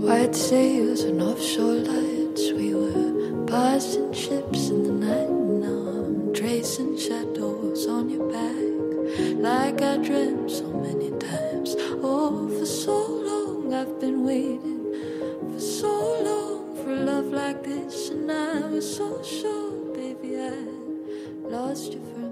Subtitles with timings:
[0.00, 5.30] White sails and offshore lights, we were passing ships in the night.
[5.30, 8.56] Now I'm tracing shadows on your back,
[9.38, 11.76] like I dreamt so many times.
[12.02, 13.17] Oh, for so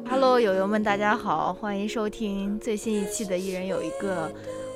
[0.07, 4.29] Hello，友友们，大家好，欢迎收听最新一期的《一人有一个》，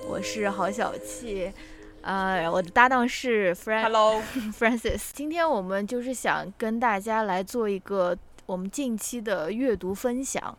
[0.08, 1.52] 我是郝小气。
[2.00, 4.22] 呃，我的搭档是 Fran Hello
[4.58, 5.10] Francis。
[5.12, 8.16] 今天我们就是想跟大家来做一个
[8.46, 10.56] 我们近期的阅读分享。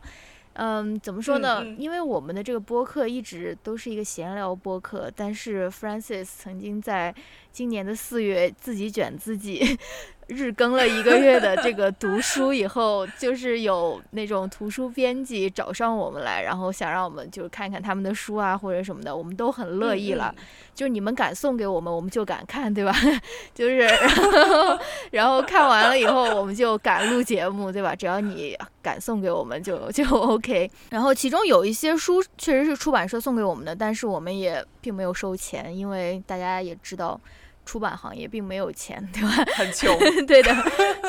[0.53, 1.61] 嗯，怎么说呢？
[1.63, 7.15] 嗯嗯因为我们的这个播客一直都是一个闲聊播客，但是 Francis 曾经在
[7.51, 9.77] 今年的四月自己卷自己
[10.27, 20.33] 日更了一个月的这个读书以后，就是有那种图书编辑找上我们来，然后想让我们就是看看他们的书啊或者什么的，我们都很乐意了。
[20.37, 22.95] 嗯就是你们敢送给我们，我们就敢看，对吧？
[23.53, 24.79] 就是 然后
[25.11, 27.93] 然后看完了以后，我们就敢录节目，对吧？
[27.93, 30.71] 只要你敢送给我们就就 OK。
[30.89, 37.19] 然后其中有一些书确实是出版社送给我们的，但是我们也并没有收钱，因为大家也知道。
[37.65, 39.29] 出版行业并没有钱， 对吧？
[39.55, 40.53] 很穷， 对的，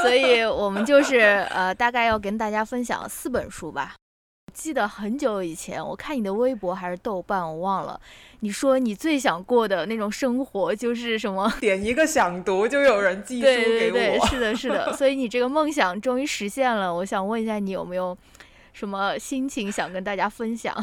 [0.02, 1.18] 所以我们就是
[1.50, 3.94] 呃，大概要跟大家分享四本书吧。
[4.52, 7.98] 记得很久以前，我看你的微博还是豆瓣，我忘了。
[8.40, 11.50] 你说你最想过的那种生活就是什么？
[11.58, 14.26] 点一个想读就有人寄书对对给对，我。
[14.26, 14.92] 是的，是的。
[14.92, 16.92] 所以你这个梦想终于实现了。
[16.94, 18.14] 我想问一下，你有没有
[18.74, 20.76] 什么心情想跟大家分享？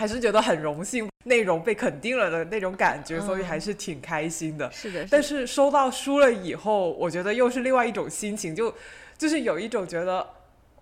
[0.00, 4.72] 还是觉得很荣幸，内容被肯定了的那种感觉，所以嗯还是挺开心的。
[4.72, 8.74] 是的，但是是收到书了以后，我觉得又是另外一种心情，就
[9.18, 10.26] 就是有一种觉得，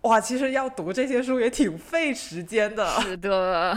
[0.02, 2.72] 哇，其实要读这些书也挺费时间。
[2.72, 3.76] 的是的，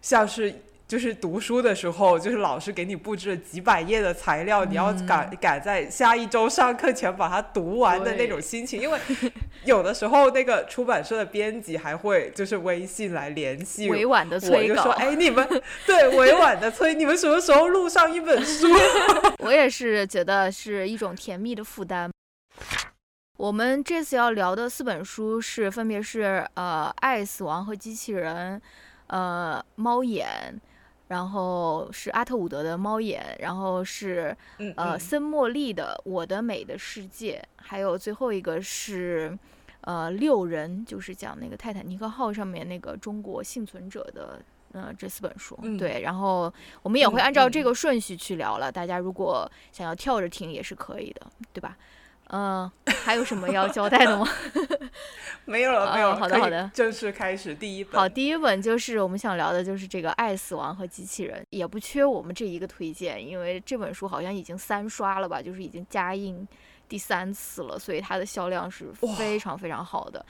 [0.00, 0.52] 像是
[0.92, 8.78] 就是读书的时候，就是老师给你布置了几百页的材料，你要赶赶在下一周上课前把它读完的那种心情。
[8.78, 8.98] 因为
[9.64, 14.74] 有的时候那个出版社的编辑还会就是微信来联系委婉的我，催稿。
[14.74, 15.48] 就说：“哎，你们
[15.86, 18.66] 对委婉的催，你们什么时候录上一本书？”
[19.40, 22.10] 我也是觉得是一种甜蜜的负担。
[23.38, 28.58] 我们这次要聊的四本书是，分别是呃《爱、死亡和机器人》，
[29.06, 30.28] 呃《猫眼》，
[31.12, 39.38] 然后是阿特伍德的《猫眼》，然后是嗯呃嗯森茉莉的《我的美的世界》，还有最后一个是
[39.82, 44.40] 呃六人，就是讲那个泰坦尼克号上面那个中国幸存者的。
[44.74, 46.50] 呃，这四本书，嗯对，然后
[46.82, 48.72] 我们也会嗯按照这嗯个顺序去聊了。
[48.72, 51.76] 大家如果想要跳着听也是可以的，对吧？
[52.32, 52.70] 嗯、
[53.04, 54.26] 还有什么要交代的吗？
[55.44, 58.00] 没有了，没有好的好的正式开始第一本。
[58.00, 66.46] 好，第一本就是我们想聊的，就是这个《爱、死亡和机器人》，也不缺我们这一个推荐，因为这本书好像已经三刷了吧，就是已经加印
[66.88, 70.24] 第三次了，所以它的销量是非常非常好的。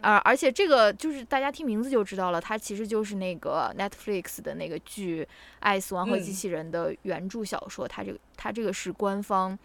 [0.00, 5.24] 而、而且这个就是大家听名字就知道了，它其实就是那个 Netflix 的那个剧
[5.58, 9.58] 《爱、死亡和机嗯器人》的原著小说，它这个它这个是官方。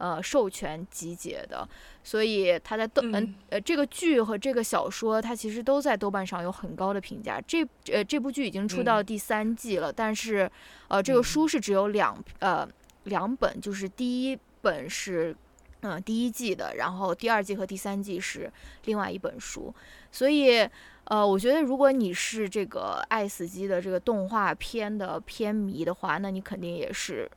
[0.00, 1.68] 呃，授权集结的，
[2.02, 7.38] 所以它在豆嗯嗯呃这个剧和这个小说，它其实都在豆瓣上有很高的评价。
[7.46, 7.62] 这
[7.92, 10.50] 呃这部剧已经出到嗯第三季了，但是
[10.88, 12.66] 呃这个嗯书是只有两呃
[13.04, 15.36] 两本，就是第一本是
[15.82, 18.50] 嗯、呃第一季的，然后第二季和第三季是
[18.86, 19.74] 另外一本书，
[20.10, 20.66] 所以。
[21.04, 27.28] 呃，我觉得如果你是这个爱死机的这个动画片的片迷的话，那你肯定也是，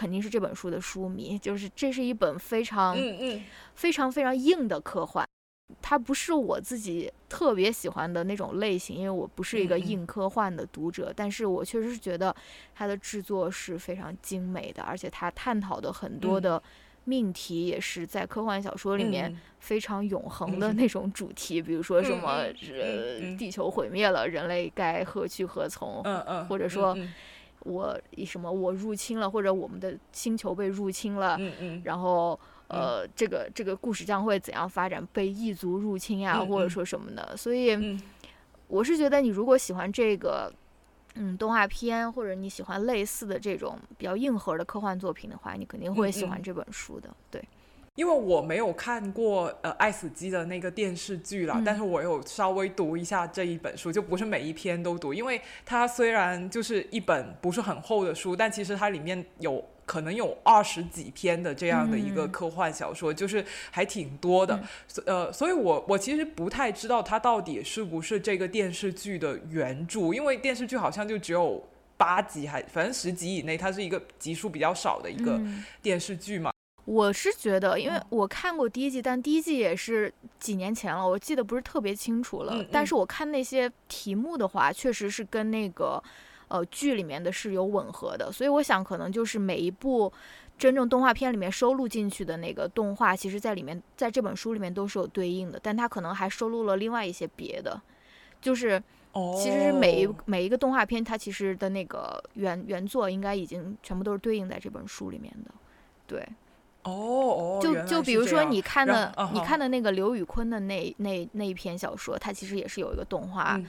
[0.00, 1.38] 肯定是这本书的书迷。
[1.38, 3.44] 就是这是一本非常、嗯嗯。
[3.74, 5.26] 非常非常硬的科幻，
[5.82, 12.34] 它不是我自己特别喜欢的那种类型，因为我不是一个硬科幻的读者，但是我确实是觉得
[12.74, 16.42] 它的制作是非常精美的，而且它探讨的很多嗯。
[16.42, 16.62] 的
[17.04, 19.40] 命题也是在科幻小说里面嗯。
[19.58, 20.72] 非常永恒的。
[20.72, 26.02] 嗯那种主题，比如说什嗯么嗯呃地球毁灭了，人类该何去何从？
[26.04, 27.14] 嗯嗯，或者说嗯
[27.60, 35.06] 我以什么我入侵了，或者我们的星球被入侵了，嗯嗯然后呃，这个这个故事将会怎样发展？
[35.12, 37.36] 被异族入侵啊，嗯嗯或者说什么的。
[37.36, 38.00] 所以嗯
[38.68, 40.52] 我是觉得，你如果喜欢这个
[41.16, 47.10] 嗯动画片，或者你喜欢类似的这种比较硬核的科幻作品的话，你肯定会喜欢这本书的。
[47.30, 47.42] 对，
[48.00, 64.58] 因为我没有看过呃《爱死机》的那个电视剧啦，嗯但是我有稍微读一下这一本书，就不是每一篇都读，因为它虽然就是一本不是很厚的书，但其实它里面有可能有二十几篇的这样的一个嗯科幻小说，就是还挺多的。
[64.88, 71.62] 所呃，所以我我其实不太知道它到底是不是这个电视剧的原著，因为电视剧好像就只有
[71.98, 76.50] 八集，还反正十集以内，它是一个集数比较少的一个嗯电视剧嘛。
[76.92, 82.54] 我是觉得，因为嗯我看过第一季，但第一季也是几年前了，我记得不是特别清楚了。
[82.56, 86.02] 嗯嗯但是我看那些题目的话，确实是跟那个
[86.48, 90.12] 呃剧里面的是有吻合的，所以我想可能就是每一部
[90.58, 97.80] 真正动画片里面收录进去的那个动画，其实在里面在这本书里面都是有对应的，但它可能还收录了另外一些别的，
[98.40, 98.82] 就是
[99.12, 105.52] 哦，其实是每一每一个动画片它其实的那个原原作应该已经全部都是对应在这本书里面的，
[106.08, 106.26] 对。
[106.84, 108.60] 哦哦，就就比如说你。
[108.62, 113.66] 看的你看的那个刘宇昆的那那那一篇小说，它其实也是有一个动画嗯。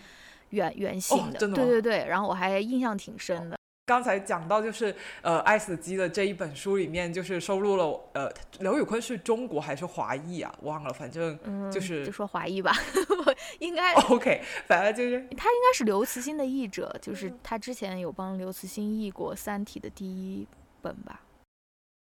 [0.50, 2.06] 原、原型的，真的对对对。
[2.08, 10.54] 然后我还印象挺深的，刚才讲到就是呃，《爱死机》的这一本书里面，就是收录了呃，刘宇昆是中国还是华裔啊？
[10.62, 12.72] 忘了，反正嗯，就是就说华裔吧，
[13.26, 17.40] 我应该 OK，反正就是他应该是刘慈欣的译者，就是嗯。
[17.42, 20.46] 他之前有帮刘慈欣译过《三体》的第一
[20.82, 21.22] 本吧，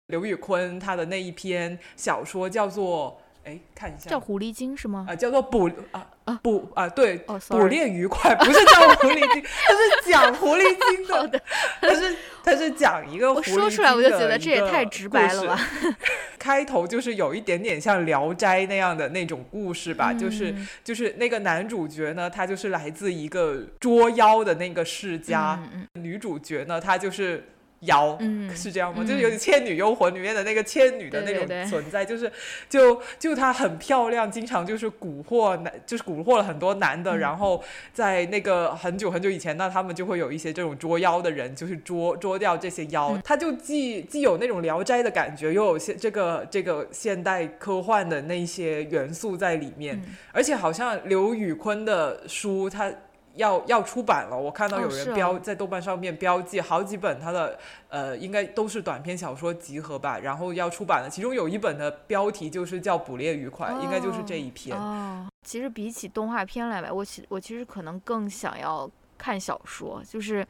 [0.09, 5.15] 刘宇坤他的那一篇小说叫做哎，看一下叫《狐狸精》是吗啊、？
[5.17, 7.23] 叫做捕啊啊捕啊对。
[7.27, 11.43] 哦捕猎愉快不是叫狐狸精，它是讲狐狸精的， 的，
[11.81, 15.61] 它是它是讲一个狐狸我说出来我就觉得这也个太直白了吧，
[16.39, 27.45] 开头就是有一点点像《聊斋》那样的那种故事吧，就是嗯就是那个男主角呢，他就是来自一个捉妖的那个世家，嗯嗯女主角呢，她就是
[27.81, 28.17] 妖。
[28.21, 29.03] 嗯，是这样吗？
[29.03, 32.31] 嗯就是有点《倩女幽魂》里面的那个倩女的那种对对对存在，就是
[32.69, 37.17] 就就她很漂亮，经常就是蛊惑男，就是蛊惑了很多男的。
[37.17, 43.11] 嗯然后在那个很久很久以前，那他们就会有一些这种捉妖的人，就是捉捉掉这些妖。
[43.15, 49.97] 嗯他就既既有那种《聊斋》的感觉，又有现这个这个现代科幻的那些元素在里面。
[49.97, 52.93] 嗯而且好像刘宇坤的书，他
[53.39, 57.59] 要要出版了，我看到有人标、在豆瓣上面标记好几本他的
[57.89, 61.09] 呃，应该都是短篇小说集合吧，然后要出版了。
[61.09, 64.77] 其中有一本的标题就是叫《捕猎愉快》，应该就是这一篇。
[64.77, 70.47] 哦，其实比起动画片来吧，我其我其实可能更想要看小说，就是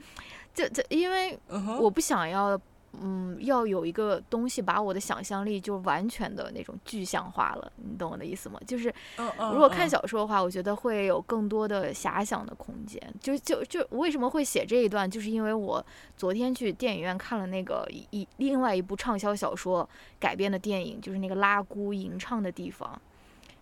[0.52, 1.38] 这这，因为
[1.78, 2.60] 我不想要。
[3.00, 8.58] 嗯，要有一个东西把我的想象力就完全的那种具象化了，你懂我的意思吗？
[8.66, 8.92] 就是
[9.52, 13.00] 如果看嗯小说的话，我觉得会有更多的遐想的空间。
[13.20, 15.84] 就就就我为什么会写这一段，就是因为我
[16.16, 19.88] 昨天去电影院看了那个一一另外一部畅销小说
[20.18, 23.00] 改编的电影，就是那个拉姑吟唱的地方，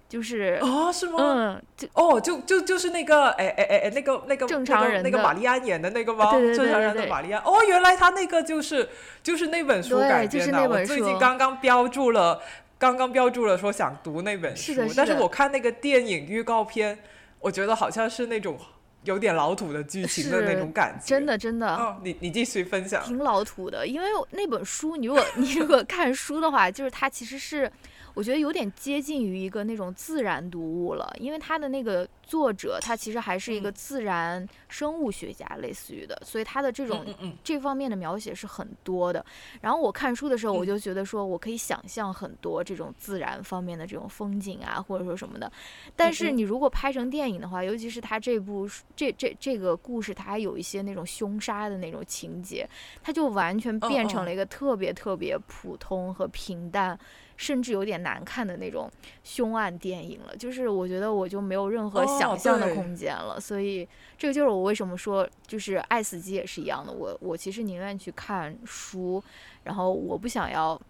[0.09, 1.17] 就是哦，是吗？
[1.19, 6.31] 嗯，就哦，就就就是那个，哎哎哎哎，那个那个正常人那个、那个玛丽安演的那个吗？
[6.31, 7.43] 对对对正常人的玛丽安。
[7.43, 8.89] 哦，原来他那个就是
[9.23, 10.69] 就是那本书改编的。
[10.69, 12.41] 我最近刚刚标注了，
[12.79, 16.99] 刚刚标注了说想读那本书，是的是的但是我看那个电影预告片，
[17.41, 18.57] 我觉得好像是那种
[19.05, 21.07] 有点老土的剧情的那种感觉。
[21.07, 21.27] 真。
[21.27, 21.67] 的真的。
[21.75, 23.03] 哦，你你继续分享。
[23.03, 27.71] 挺老土的，因为那本书，你如果 你如果看书的话，就是它其实是，
[28.17, 37.05] 我觉得有点接近于一个那种自然读物了，因为它的那个作者，他其实还是一个嗯自然生物学家，类似于的，所以他的这种
[37.45, 39.23] 这方面的描写是很多的。
[39.61, 45.53] 然后我看书的时候，我嗯就觉得说我可以想象很多这种自然方面的这种风景啊，或者说什么的。
[45.95, 52.67] 但是你如果拍成电影的话，尤其是他这部这这这个故事，它还有一些那种凶杀的那种情节，
[53.03, 56.99] 它就完全变成了一个特别特别普通和平淡。
[57.37, 58.91] 甚至有点难看的那种
[59.23, 69.23] 凶案电影了，就是我觉得我就没有任何哦想象的空间了，所以这个就是我为什么说，就是《爱死机》也是一样的，我我其实宁愿去看书，
[69.65, 70.81] 然后我不想要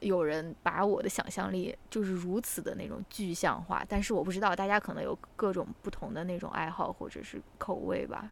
[0.00, 8.30] 有人把我的想象力就是如此的那种具象化，但是我不知道大家可能有各种不同的那种爱好或者是口味吧。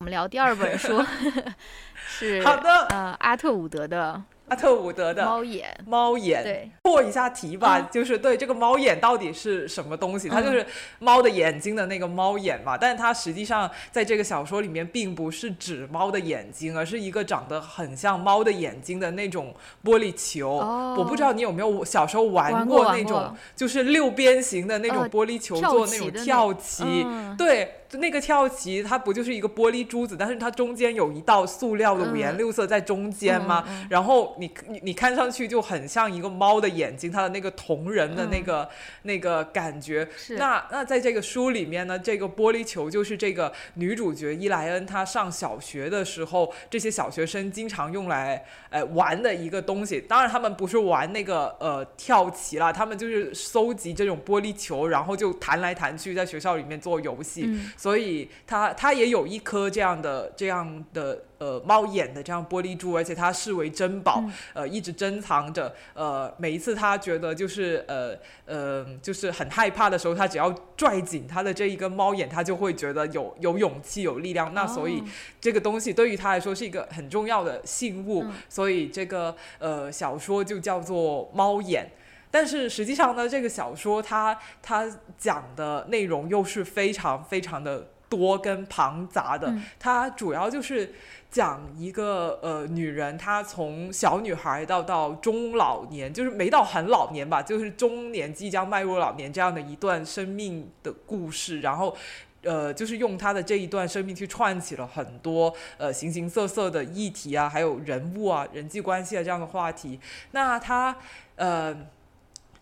[0.00, 1.00] 我们聊第二本书，
[1.94, 4.20] 是好的呃阿特伍德的
[4.52, 7.88] 阿特伍德《的猫眼》，猫眼，对，破一下题吧，嗯。
[7.90, 10.28] 就是对这个猫眼到底是什么东西？
[10.28, 10.66] 它嗯就是
[10.98, 20.58] 猫的眼睛的那个猫眼嘛，但是它实际上在这个小说里面并不是指猫的眼睛，而是一个长得很像猫的眼睛的那种玻璃球。
[20.58, 20.96] 哦。
[20.98, 26.10] 我不知道你有没有小时候玩玩过那种就是六边形的那种呃玻璃球做那种。
[26.12, 27.34] 跳棋，嗯。
[27.38, 27.78] 对。
[27.98, 33.64] 那个跳棋它不就是一个玻璃珠子，但是它中间有一道塑料的五颜六色在中间吗？
[33.90, 38.68] 然后你你你看上去就很像一个猫的眼睛，它的那个瞳仁的那个
[39.02, 40.08] 那个感觉。
[40.36, 50.00] 那那在这个书里面呢，这个玻璃球就是这个女主角伊莱恩她上小学的时候，这些小学生经常用来呃玩的一个东西。
[50.00, 57.48] 当然他们不是玩那个呃跳棋啦，他们就是搜集这种玻璃球，然后就弹来弹去，在学校里面做游戏。
[57.82, 64.22] 所以他他也有一颗这样的这样的呃猫眼的这样玻璃珠，而且他视为珍宝，
[64.54, 65.74] 呃一直珍藏着。
[65.92, 74.54] 呃每一次他觉得就是呃呃就是很害怕的时候，他只要拽紧他的这一个猫眼，他就会觉得有有勇气有力量。
[74.54, 75.02] 那所以
[75.40, 78.24] 这个东西对于他来说是一个很重要的信物。
[78.48, 81.90] 所以这个呃小说就叫做猫眼。
[82.32, 89.54] 但是实际上呢，这个小说它它讲的内容又是非常非常的多跟庞杂的。
[89.78, 90.94] 它主要就是
[91.30, 101.60] 讲一个呃女人，她从小女孩到到中老年，就是没到很老年吧，就是中年即将迈入老年这样的一段生命的故事。
[101.60, 101.94] 然后
[102.42, 110.00] 呃，就是用她的这一段生命去串起了很多呃形形色色的议题啊，还有人物啊、人际关系啊这样的话题。
[110.30, 110.96] 那她
[111.36, 111.76] 呃。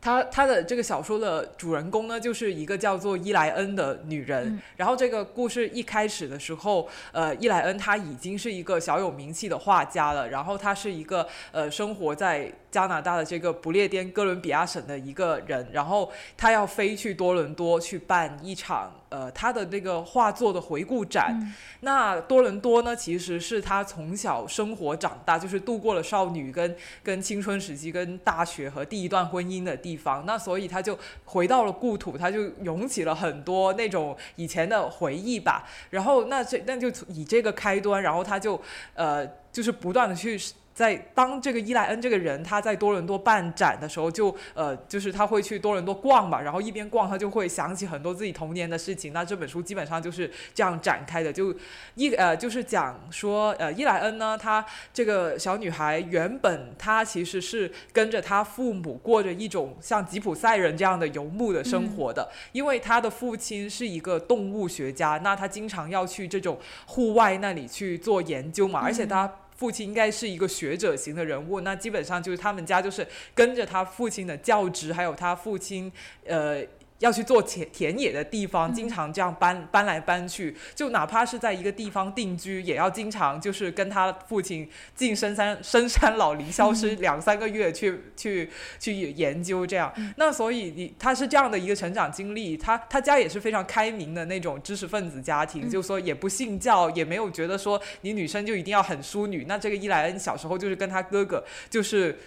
[0.00, 4.58] 他他的这个小说的主人公呢，就是一个叫做伊莱恩的女人。
[4.76, 10.28] 然后这个故事一开始的时候，呃，伊莱恩她已经是一个小有名气的画家了。
[10.28, 15.68] 然后她是一个呃生活在加拿大的这个不列颠哥伦比亚省的一个人。
[15.72, 18.90] 然后她要飞去多伦多去办一场。
[19.10, 30.24] 呃，他的那个画作的回顾展，那多伦多呢，其实是他从小生活长大，就是度过了少女跟跟青春时期、跟大学和第一段婚姻的地方。
[30.24, 35.68] 那所以他就回到了故土，他就涌起了很多那种以前的回忆吧。
[35.90, 38.60] 然后那这那就以这个开端，然后他就
[38.94, 40.40] 呃，就是不断的去。
[40.72, 49.12] 在当这个伊莱恩这个人他在多伦多办展的时候，就呃，就是他会去多伦多逛嘛，然后一边逛，他就会想起很多自己童年的事情。
[49.12, 51.54] 那这本书基本上就是这样展开的，就
[51.96, 69.30] 伊呃，就是讲说呃，伊莱恩呢，她这个小女孩原本她其实是跟着她父母过着一种像吉普赛人这样的游牧的生活的，因为她的父亲是一个动物学家，那他经常要去这种户外那里去做研究嘛，而且他。
[69.60, 75.92] 父亲应该是一个学者型的人物，那基本上就是他们家就是跟着他父亲的教职，还有他父亲，
[76.24, 76.64] 呃。
[77.00, 89.92] 要去做田田野的地方，经常这样搬搬来搬去，就哪怕是在一个地方定居，也要经常就是跟他父亲进深山深山老林，消失两三个月去去去研究这样。
[90.16, 99.46] 那所以你他是这样的一个成长经历，他他家也是非常开明的那种知识分子家庭，就说也不信教，也没有觉得说你女生就一定要很淑女。
[99.48, 102.18] 那这个伊莱恩小时候就是跟他哥哥就是。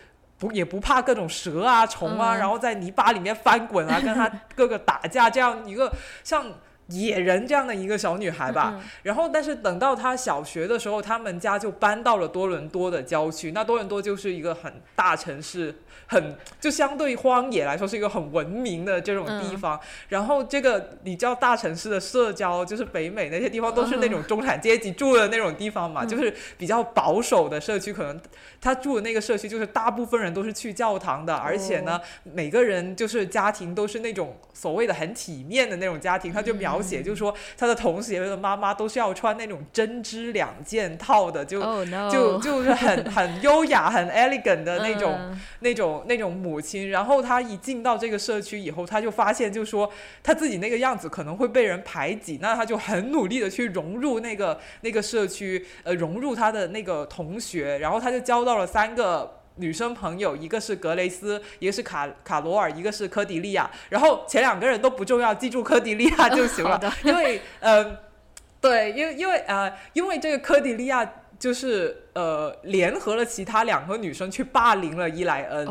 [0.44, 5.90] 不也不怕各种蛇啊虫啊，然后在泥巴里面翻滚啊，跟他 哥哥打架，这样一个
[6.24, 6.46] 像。
[6.88, 13.52] 野人这样的一个小女孩吧，然后但是等到她小学的时候，他们家就搬到了多伦多的郊区。
[13.52, 15.74] 那多伦多就是一个很大城市，
[16.08, 19.80] 很就相对荒野来说是一个很文明的这种地方。
[20.10, 27.94] 然后这个你知道大城市的社交，就是北美那些地方都是那种中产阶级住的那种地方嘛，就是比较保守的社区。
[27.94, 28.20] 可能
[28.60, 36.73] 他住的那个社区就是大部分人都是去教堂的，而且呢，每个人就是家庭都是那种所谓的很体面的那种家庭，他就描。
[36.82, 41.62] 写就是说，他的同学的妈妈都是要穿那种针织两件套的，就
[42.12, 46.89] 就就是很 很优雅、很 elegant 的那种那种那种母亲。
[46.89, 49.89] 然后他一进到这个社区以后，他就发现，就说
[50.22, 57.77] 他自己那个样子可能会被人排挤，那他就很努力的去融入那个那个社区，呃，融入他的那个同学。
[57.77, 59.43] 然后他就交到了三个。
[59.55, 63.69] 女生朋友，一个是格雷斯，一个是卡卡罗尔，一个是科迪利亚。
[63.89, 66.79] 然后前两个人都不重要，记住科迪利亚 就行了。
[67.03, 68.00] 因为，呃，
[68.60, 71.07] 对，因为因为呃，因为这个科迪利亚
[71.38, 75.65] 就是呃，联合了其他两个女生去霸凌了伊莱恩。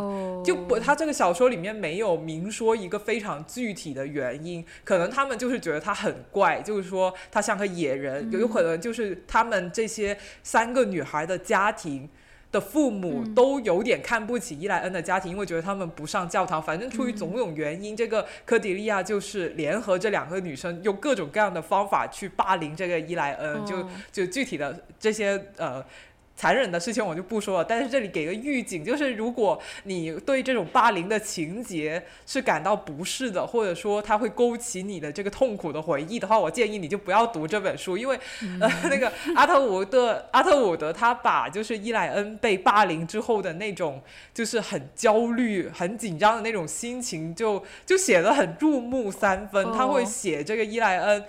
[0.45, 12.09] 就不，他这个小说里面没有明说一个非常具体的原因，可能他们就是觉得他很怪，就是说他像个野人，有可能就是他们这些三个女孩的家庭。
[12.53, 16.63] 的父母都有点看不起伊莱恩的家庭，因为觉得他们不上教堂。
[16.63, 23.65] 反正出于种种原因，这个科迪利亚就是联合这两个女生，用各种各样的方法去霸凌这个伊莱恩。
[23.65, 25.83] 就就具体的这些呃
[26.35, 38.19] 残忍的事情我就不说了，但是这里给个预警，就是如果你对这种霸凌的情节是感到不适的，或者说它会勾起你的这个痛苦的回忆的话，我建议你就不要读这本书，因为
[38.61, 44.03] 呃 那个阿特伍德阿特伍德他把就是伊莱恩被霸凌之后的那种
[44.35, 49.73] 就是很焦虑、很紧张的那种心情，就就写的很入木三分。
[49.73, 51.25] 他会写这个伊莱恩。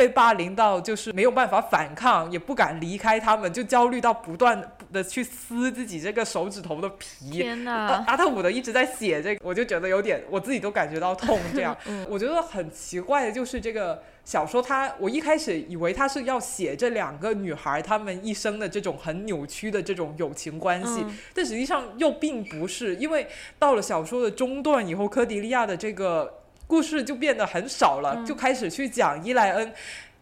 [0.00, 4.58] 被霸凌到就是没有办法反抗，也不敢离开他们，就焦虑到不断
[4.90, 7.28] 的去撕自己这个手指头的皮。
[7.32, 8.02] 天哪！
[8.06, 11.38] 阿特伍德一直在写这个，我就觉得有点，我自己都感觉到痛。
[11.54, 11.76] 这样，
[12.08, 21.04] 我觉得很奇怪的就是这个小说，它我一开始以为他是要写这两个女孩她们一生的这种很扭曲的这种友情关系，
[21.34, 23.26] 但实际上又并不是，因为
[23.58, 26.39] 到了小说的中段以后，科迪利亚的这个。
[26.70, 29.72] 故事就变得很少了，就开始去讲伊莱恩，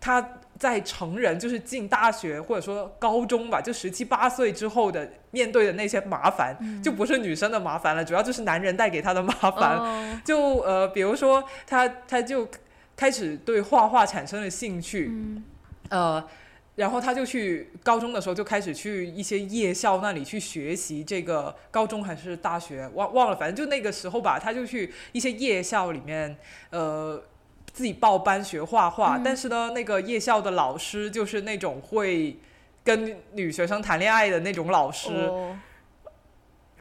[0.01, 0.27] 他
[0.59, 10.23] 在成人，就是进大学或者说高中吧，就十七八岁之后的面对的那些麻烦，就不是女生的麻烦了，主要就是男人带给他的麻烦。
[10.25, 12.49] 就呃，比如说他他就
[12.97, 15.13] 开始对画画产生了兴趣，
[15.91, 16.25] 呃。
[16.79, 26.37] 然后他就去高中的时候就开始去一些夜校那里去学习这个高中还是大学忘忘了，反正就那个时候吧，他就去一些夜校里面，
[26.71, 27.21] 呃，
[27.73, 29.21] 自己报班学画画。
[29.25, 32.37] 但是呢，那个夜校的老师就是那种会
[32.85, 35.11] 跟女学生谈恋爱的那种老师。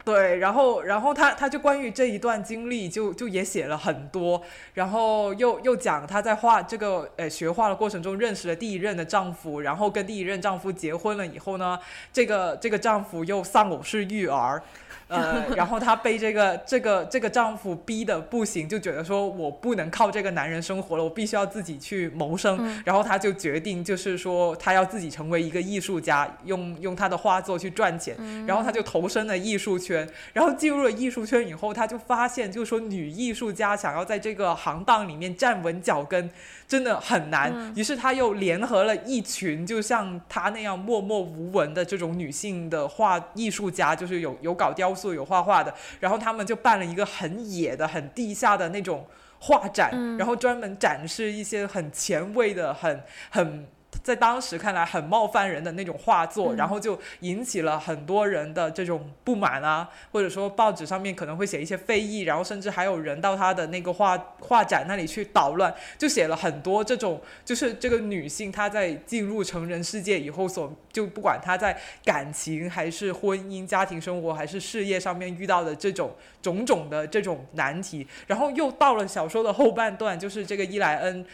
[0.08, 11.78] 对，然后，然后他他就关于这一段经历，就就也写了很多，然后又又讲他在画这个呃学画的过程中认识了第一任的丈夫，然后跟第一任丈夫结婚了以后呢，
[12.10, 14.62] 这个这个丈夫又丧偶式育儿。
[15.08, 22.82] 呃， 然后她被这个这个这个丈夫逼的不行，就觉得说我不能靠这个男人生活了，我必须要自己去谋生。
[22.84, 28.14] 然后她就决定，就是说她要自己成为一个艺术家，用用她的画作去赚钱。
[28.46, 29.97] 然后她就投身了艺术圈。
[30.34, 36.30] 然后进入了艺术圈以后，他就发现，就是说女艺术家想要在这个行当里面站稳脚跟。
[36.68, 49.06] 真的很难，于是他又联合了一群，就像他那样默默无闻的这种女性的画艺术家，就是有有搞雕塑、有画画的，然后他们就办了一个很野的、很地下的那种
[49.38, 53.66] 画展，然后专门展示一些很前卫的、很很。
[54.02, 81.26] 在当时看来很冒犯人的那种画作，然后就引起了很多人的这种不满啊，或者说报纸上面可能会写一些非议，然后甚至还有人到他的那个画画展那里去捣乱，就写了很多这种，就是这个女性她在进入成人世界以后所，就不管她在感情还是婚姻、家庭生活还是事业上面遇到的这种种种的这种难题，然后又到了小说的后半段，就是这个伊莱恩。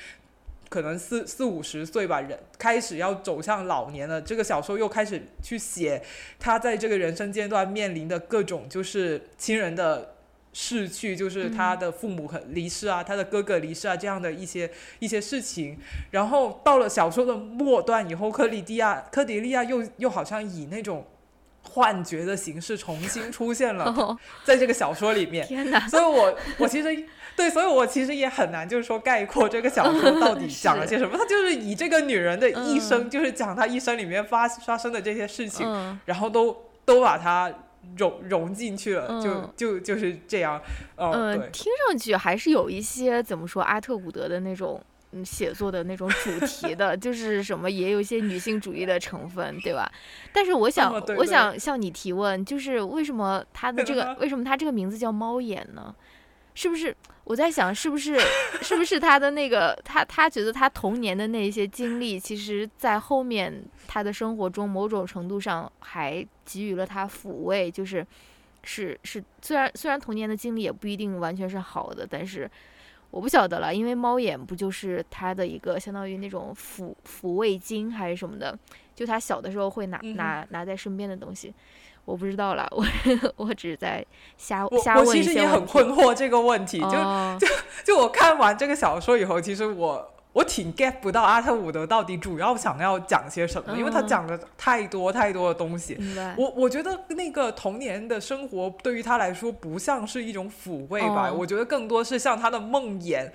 [0.74, 4.20] 可能四四五十岁吧，人开始要走向老年了。
[4.20, 6.02] 这个小说又开始去写
[6.40, 10.16] 他在这个人生阶段面临的各种，就是亲人的
[10.52, 15.78] 逝去，就是他的父母很离世啊，他的哥哥离世啊，这样的一些一些事情。
[16.10, 21.06] 然后到了小说的末段以后，克里蒂亚、科迪利亚又又好像以那种
[21.62, 25.46] 幻觉的形式重新出现了，在这个小说里面。
[25.48, 25.86] 天哪！
[25.86, 27.06] 所以我 我其实。
[27.36, 31.16] 对，所以我其实也很难，就是说概括这个小说到底讲了些什么。
[31.18, 37.52] 他就是以这个女人的一生，就是讲她一生里面发发生的这些事情，然后都都把它
[37.96, 40.60] 融融进去了，就就就是这样。
[40.96, 44.80] 嗯，听上去还是有一些怎么说阿特伍德的那种
[45.12, 49.90] 嗯写作的那种主题的，就是什么也有一些女性主义的成分，对吧？
[50.32, 55.94] 但是我想，我想向你提问，就是为什么他的这个 为什么他这个名字叫猫眼呢？
[56.54, 56.96] 是不是？
[57.24, 58.18] 我在想，是不是，
[58.60, 68.06] 是不是他的那个，他他觉得他童年的那些经历，其实，在后面他的生活中，某种程度上还给予了他抚慰，就是，
[68.62, 72.48] 是是，虽然虽然童年的经历也不一定完全是好的，但是
[73.10, 78.56] 我不晓得了，因为猫眼不就是他的一个相当于那种抚抚慰金还是什么的，
[78.94, 81.54] 就他小的时候会拿拿拿在身边的东西。
[82.04, 82.84] 我不知道啦，我
[83.36, 84.04] 我只是在
[84.36, 86.90] 瞎瞎问我其实也很困惑这个问题，就
[87.38, 95.98] 就就我看完这个小说以后，其实我我挺 get 不到阿特伍德到底主要想要讲些什么，因为他讲的太多太多的东西。
[96.36, 103.30] 我我觉得那个童年的生活对于他来说不像是一种抚慰吧，我觉得更多是像他的梦魇。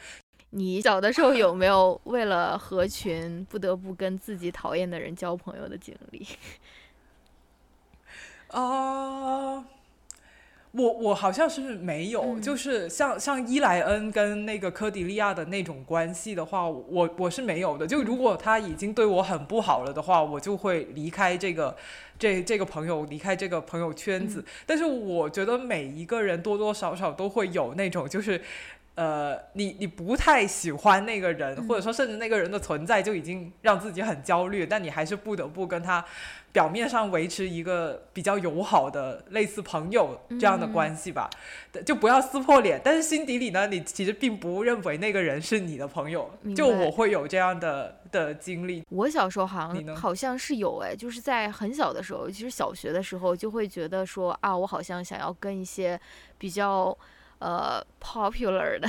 [0.51, 6.27] 你小的时候有没有为了合群不得不跟自己讨厌的人交朋友的经历？
[8.51, 9.63] 啊，
[10.71, 17.85] 我我好像是没有，嗯就是像像伊莱恩跟那个科迪利亚的那种关系的话，我我是没有的。
[17.85, 21.75] 就如果他已经对我很不好了的话，我就会离开这个
[22.17, 24.43] 这这个朋友，离开这个朋友圈子。
[24.65, 28.41] 但是我觉得每一个人多多少少都会有那种就是。
[28.99, 36.03] 呃，你你不太喜欢那个人，或者说甚至那个人的存在就已经让自己很焦虑，但你还是不得不跟他
[36.51, 41.29] 表面上维持一个比较友好的类似朋友这样的关系吧，
[41.85, 42.81] 就不要撕破脸。
[42.83, 46.29] 但是心底里呢，你其实并不认为那个人是你的朋友。
[46.53, 48.83] 就我会有这样的的经历。
[48.89, 55.97] 我小时候好像好像是有哎，就是在很小的时候，其实小学的时候就会觉得说啊，我好像想要跟一些
[56.37, 56.97] 比较
[57.39, 58.87] 呃 popular 的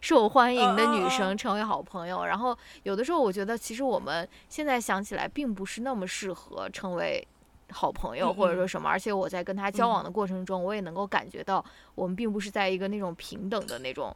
[0.00, 2.24] 受欢迎的女生成为好朋友。
[2.24, 7.26] 然后有的时候我觉得，其实我们现在想起来，并不是那么适合成为。
[7.70, 11.62] 好朋友嗯或者说什么，而且我在跟他交往的过程中，我也能够感觉到，
[11.94, 14.10] 我们并不是在一个那种平等的那种，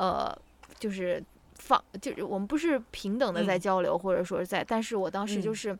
[0.00, 0.36] 呃，
[0.80, 1.22] 就是
[1.54, 5.78] 放，就是我们不是平等的在嗯交流，或者说是在，但是我当时就嗯是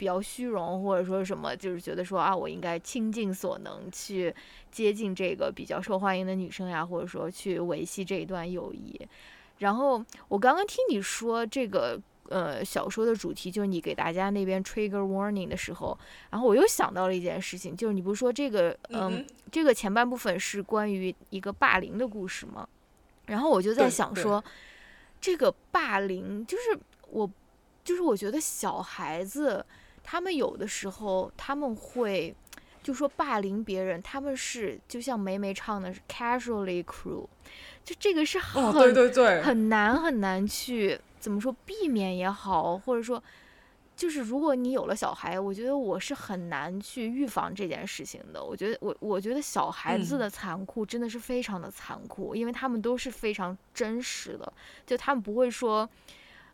[0.00, 4.34] 比较虚荣，或者说什么，就是觉得说啊，我应该倾尽所能去
[4.72, 8.98] 接近这个比较受欢迎的女生呀，或者说去维系这一段友谊。
[9.58, 12.00] 然后我刚刚听你说这个。
[12.30, 15.98] 呃，小说的主题就是你给大家那边 trigger warning 的时候，
[16.30, 22.68] 然后我又想到了一件事情，就是你不是说这个，嗯，嗯这个前半部分是关于一个霸凌的故事吗？
[23.26, 24.44] 然后我就在想说，
[25.20, 27.28] 这个霸凌就是我，
[27.82, 29.66] 就是我觉得小孩子
[30.02, 32.34] 他们有的时候他们会
[32.82, 37.26] 就说霸凌别人，他们是就像梅梅唱的是 casually cruel，
[37.84, 43.22] 就这个是很、哦，对对对，很难很难去怎么说避免也好，或者说，
[43.94, 48.42] 就是如果你有了小孩，我觉得我是很难去预防这件事情的。
[48.42, 54.50] 我觉得我我觉得小孩子嗯的残酷真的是非常的残酷，因为他们都是非常真实的，
[54.86, 55.88] 就他们不会说。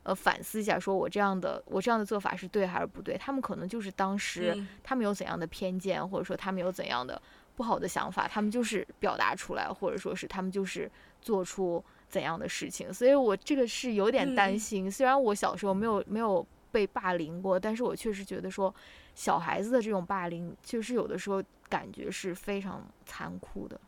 [0.06, 3.18] 呃，反思一下，说我这样的我这样的做法是对还是不对？
[3.18, 7.20] 他们可能就是当时嗯他们有怎样的偏见，或者说他们有怎样的
[7.56, 10.88] 不好的想法，他们就是表达出来，或者说是他们就是
[11.20, 12.94] 做出怎样的事情。
[12.94, 14.88] 所以我这个是有点担嗯心。
[14.88, 18.72] 虽然我小时候没有没有被霸凌过，但是我确实觉得说
[19.16, 23.80] 小孩子的这种霸凌，确实有的时候感觉是非常残酷的。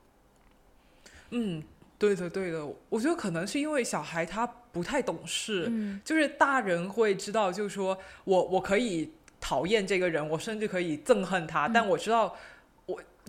[1.31, 1.63] 嗯，
[1.99, 6.01] 对的对的，我觉得可能是因为小孩他不太懂事，嗯。
[6.05, 11.73] 就是大人会知道，就是说我我可以讨厌这个人，我甚至可以憎恨他，嗯。
[11.73, 12.37] 但我知道我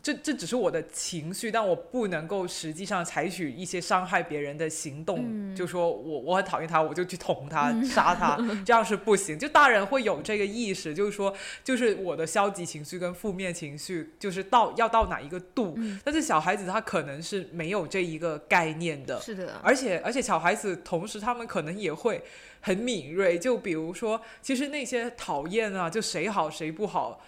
[0.02, 9.38] 这这只是我的情绪，但我不能够实际上采取一些伤害别人的行动，嗯就说我我很讨厌他，我就去捅他、嗯杀他，这样是不行。
[9.38, 11.34] 就大人会有这个意识，就是说，
[11.64, 22.22] 就是我的消极情绪跟负面情绪，就是到要到哪一个度，嗯，但是小孩子他可能是没有这一个概念的，是的，而且而且小孩子同时他们可能也会
[22.62, 27.22] 很敏锐，就比如说，其实那些讨厌啊，就谁好谁不好。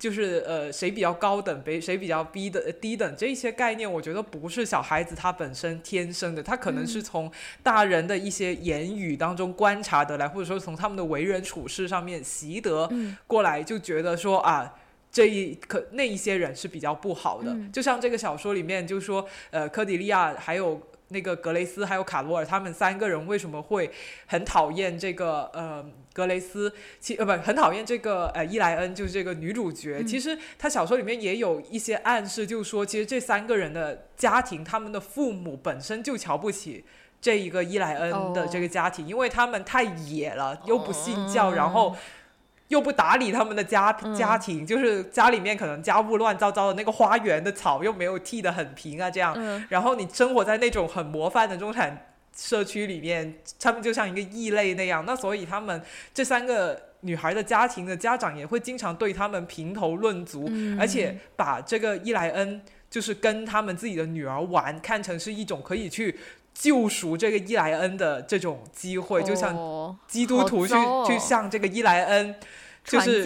[0.00, 7.02] 就是呃，谁比较高等，谁谁比较低的低等，这一些概念，我觉得不是小孩子他本身天生的，他可能是嗯。
[7.02, 7.32] 从
[7.62, 13.14] 大人的一些言语当中观察得来，或者说从他们的为人处事上面习得嗯。
[13.26, 14.74] 过来，就觉得说啊，
[15.12, 17.52] 这一可那一些人是比较不好的。
[17.52, 17.70] 嗯。
[17.70, 20.80] 就像这个小说里面，就说呃，科迪利亚还有
[21.10, 23.90] 那个格雷斯还有卡罗尔，他们三个人为什么会
[24.26, 26.72] 很讨厌这个呃格雷斯？
[26.98, 29.98] 其呃不很讨厌这个呃伊莱恩，就是这个女主角。
[30.00, 36.84] 嗯其实他小说里面也有一些暗示，就是说其实这三个人的家庭，他们的父母本身就瞧不起。
[37.22, 41.94] 这一个伊莱恩的这个家庭，因为他们太野了，又不信教，然后
[42.70, 49.34] 又不打理他们的家嗯家庭，就是家里面可能家务乱糟糟的，那个花园的草又没有剃得很平啊，这样。
[49.36, 52.06] 嗯然后你生活在那种很模范的中产
[52.36, 55.04] 社区里面，他们就像一个异类那样。
[55.04, 55.82] 那所以他们
[56.14, 66.16] 这三个女孩的家庭的家长也会经常对他们评头论足，嗯而且把这个伊莱恩就是跟他们自己的女儿玩，看成是一种可以去。
[66.60, 70.74] 救赎这个伊莱恩的这种机会，就像哦基督徒去、
[71.06, 72.34] 去向这个伊莱恩，
[72.84, 73.24] 就是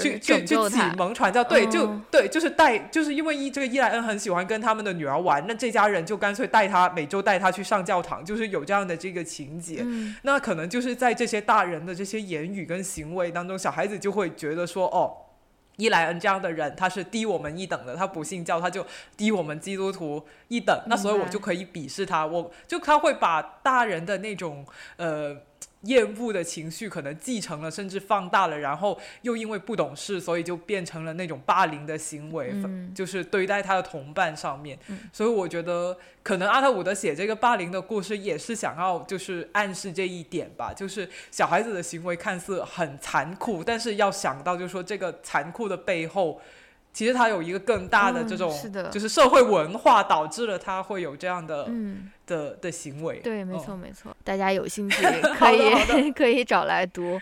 [0.00, 9.82] 去是去去启蒙传教，对，就嗯对，就是带，就是因为伊这个伊莱恩很喜欢跟他们的女儿玩，那这家人就干脆带他每周带他去上教堂，就是有这样的这个情节。
[9.84, 15.30] 嗯那可能就是在这些大人的这些言语跟行为当中，小孩子就会觉得说，哦。
[15.76, 25.36] 伊莱恩这样的人，他是低我们一等的，他不信教，他就低我们基督徒一等，那所以我就可以鄙视他，我就他会把大人的那种呃
[25.82, 34.78] 厌恶的情绪可能继承了，甚至放大了，然后又因为不懂事，所以就变成了那种霸凌的行为，嗯就是对待他的同伴上面。
[34.88, 46.40] 嗯所以我觉得，可能阿特伍德写这个霸凌的故事，也是想要就是暗示这一点吧，就是小孩子的行为看似很残酷，但是要想到就是说这个残酷的背后。
[46.92, 53.18] 其实他有一个更大的嗯这种，是的就是社会文化导致了他会有这样的、嗯，的的行为。
[53.20, 55.02] 对，没嗯错没错，大家有兴趣
[55.38, 57.20] 可以 可以找来读。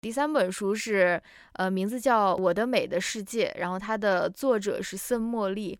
[0.00, 1.20] 第三本书是
[1.54, 5.78] 呃，名字叫《我的美的世界》，然后它的作者是森茉莉。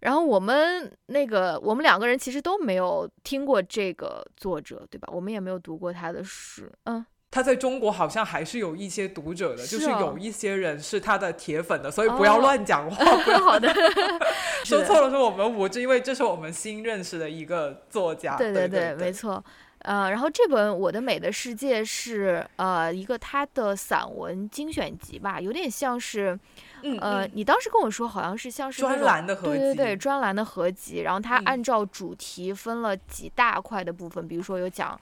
[0.00, 5.08] 然后我们那个我们两个人其实都没有听过这个作者，对吧？
[5.10, 7.04] 我们也没有读过他的诗，嗯，
[7.36, 13.68] 他在中国好像还是有一些读者的，是就是哦有一些人是他的铁粉的，所以不要哦乱讲话，不 要好的，
[14.64, 18.36] 是说错了是我们无知，因为这是我们新认识的一个作家。
[18.36, 19.44] 对对对，没错。
[19.80, 26.36] 呃，然后这本《我的美的世界》是呃一个他的散文精选集吧，有点像是
[26.82, 27.30] 嗯呃，嗯。
[27.34, 31.42] 你当时跟我说好像是像是专栏的合集，对对对，专栏的合集，然后它嗯。
[31.44, 34.98] 按照主题分了几大块的部分，比如说有讲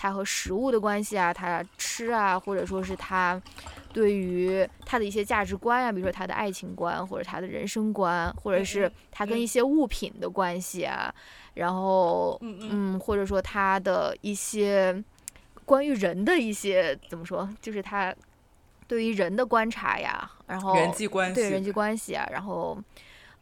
[0.00, 3.40] 它和食物的关系啊，他吃啊，或者说是他
[3.92, 9.40] 对于他的一些价值观啊，比如说他的爱情观或者他的人生观，或者是嗯它跟嗯。
[9.40, 11.12] 一些物品的关系啊，
[11.54, 12.94] 然后嗯嗯。
[12.94, 15.02] 嗯，或者说他的一些
[15.64, 18.14] 关于人的一些怎么说，就是他
[18.86, 22.78] 对于人的观察呀，然后人际关系，对人际关系啊，然后，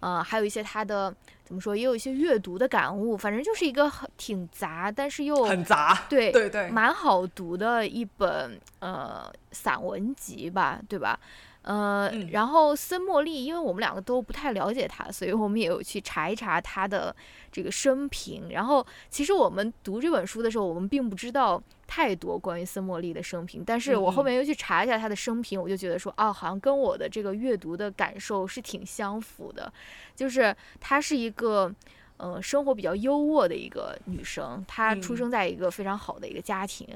[0.00, 1.14] 呃，还有一些他的
[1.46, 11.16] 怎么说，也有一些阅读的感悟，反正就是一个很挺杂，但是又很杂，对对对，蛮好读的一本呃散文集吧，对吧？
[11.62, 17.14] 呃，嗯然后森茉莉，因为我们两个都不太了解他，所以我们也有去查一查他的
[17.52, 18.50] 这个生平。
[18.50, 29.72] 然后，其实我们读这本书的时候，我们并不知道太多关于森茉莉的生平，但是我后嗯嗯面又去查一下他的生平，我就觉得说，哦，好像跟我的这个阅读的感受是挺相符的，
[30.14, 31.74] 就是她是一个。
[32.18, 36.88] 呃，生活比较优渥的一个女生，她出嗯生在一个非常好的一个家庭，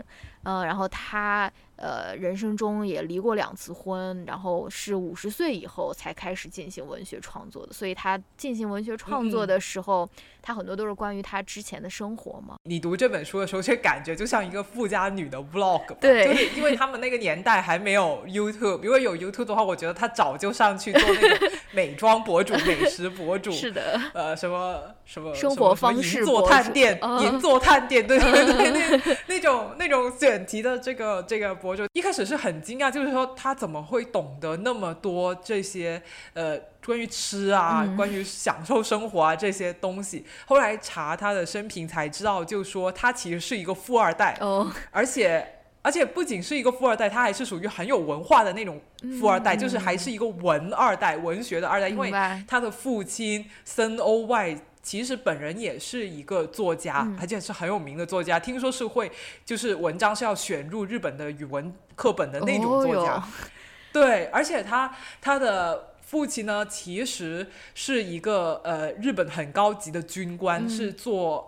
[0.45, 10.09] 呃，然后她呃人生中也离过两次婚，然后是五十岁以后才开始进行文学创作的，所以他进行文学创作嗯的时候，
[10.41, 12.55] 他很多都是关于他之前的生活嘛。
[12.65, 36.03] 你读这本书的时候，却感觉就像一个富家女的 vlog，对就是因为他们那个年代还没有 YouTube，如果有 YouTube 的话，我觉得他早就上去做那种 美妆博主、美食博主，是的，呃，什么什么生活方式银座探店、嗯银座探店，对对对， 那那种那种选题的这个这个博主，一开始是很惊讶，就是说他怎么会懂得那么多这些
[36.35, 40.25] 呃关于吃啊、嗯关于享受生活啊这些东西。
[40.47, 45.57] 后来查他的生平才知道，就说他其实是一个富二代，哦，而且。
[45.83, 48.79] 而且不仅是一个富二代，他还是属于很有文化的那种
[49.19, 51.89] 富二代，就是还是一个文二代，文学的二代。
[51.89, 52.11] 因为，
[52.47, 58.39] 他的父亲森欧外其实本人也是一个作家，嗯而且是很有名的作家。
[58.41, 59.11] 听说是会，
[59.45, 63.15] 就是文章是要选入日本的语文课本的那种哦作家。
[63.15, 63.23] 哟
[63.93, 71.47] 对，而且他他的父亲呢，其实是一个呃日本很高级的军官，嗯是做。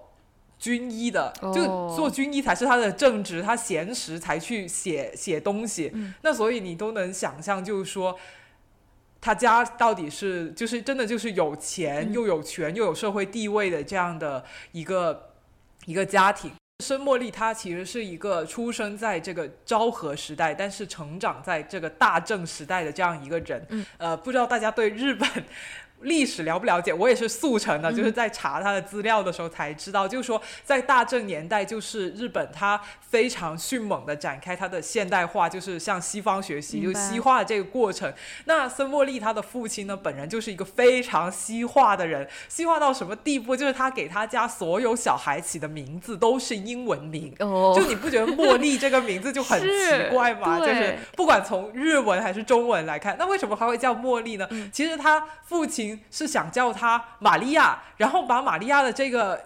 [0.59, 1.65] 军医的，哦就
[1.97, 5.91] 做军医才是他的正职，他闲时才去写写东西。
[5.93, 8.17] 嗯那所以你都能想象，就是说，
[9.23, 15.31] 他家到底是就是真的就是有钱、嗯又有权又有社会地位的这样的一个
[15.87, 16.51] 一个家庭。
[16.85, 23.65] 申茉莉她其实是一个出生在这个昭和时代，但是成长在这个大正时代的这样一个人。
[23.69, 25.29] 嗯呃，不知道大家对日本
[26.03, 26.93] 历史了不了解？
[26.93, 38.13] 我也是速成的，嗯就是在查他的资料的时候才知道，就是说在大正年代，就是日本它非常迅猛的展开它的现代化，就是向西方学习，就西化的这个过程。
[38.47, 43.57] 那森茉莉她的父亲呢，本人就是一个非常西化的人，西化到什么地步？
[43.57, 47.35] 就是他给他家所有小孩起的名字都是英文名。
[47.39, 50.59] 哦，就你不觉得茉莉这个名字就很奇怪吗？
[50.61, 54.47] 就是不管从日文还是中文来看，那为什么他会叫茉莉呢？
[54.51, 59.41] 嗯其实他父亲是想叫她玛利亚，然后把玛利亚的这个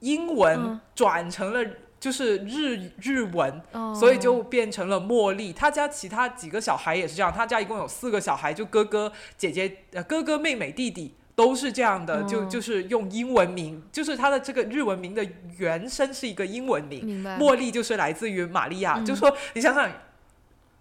[0.00, 0.80] 英文嗯。
[0.94, 1.64] 转成了
[2.00, 3.94] 就是日日文，哦。
[3.94, 5.52] 所以就变成了茉莉。
[5.52, 11.14] 他家其他几个小孩也是这样，他家一共有四个小孩，就哥哥、姐姐、呃哥哥、妹妹、弟弟。
[11.38, 12.48] 都是这样的，就哦。
[12.50, 15.24] 就是用英文名，就是他的这个日文名的
[15.56, 19.06] 原声是一个英文名，茉莉就是来自于玛利亚，嗯。
[19.06, 19.88] 就说你想想，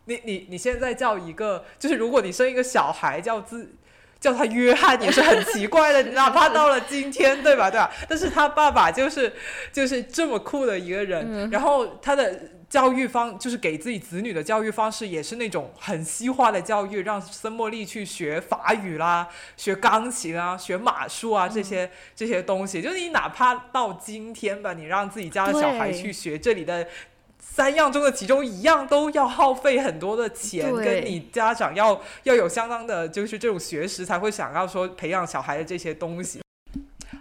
[0.05, 3.71] 你你你现在叫一个，就是如果你生一个小孩叫自
[4.19, 7.69] 叫他约翰也是很奇怪的，哪怕到了今天，对吧？
[7.69, 7.91] 对吧？
[8.09, 9.31] 但是他爸爸就是
[9.71, 22.81] 就是这么酷的一个人，然后他的教育方就是给自己子女的教育方式也是那种很西化的教育，让森茉莉去学法语啦、学钢琴啊、学马术啊这些这些东西。
[22.81, 26.87] 就是你哪怕到今天吧，你让自己家的小孩去学这里的。
[27.57, 36.39] 三样中的其中一样都要耗费很多的钱，跟你家长要要有相当的，就是这种学识才会想要说培养小孩的这些东西。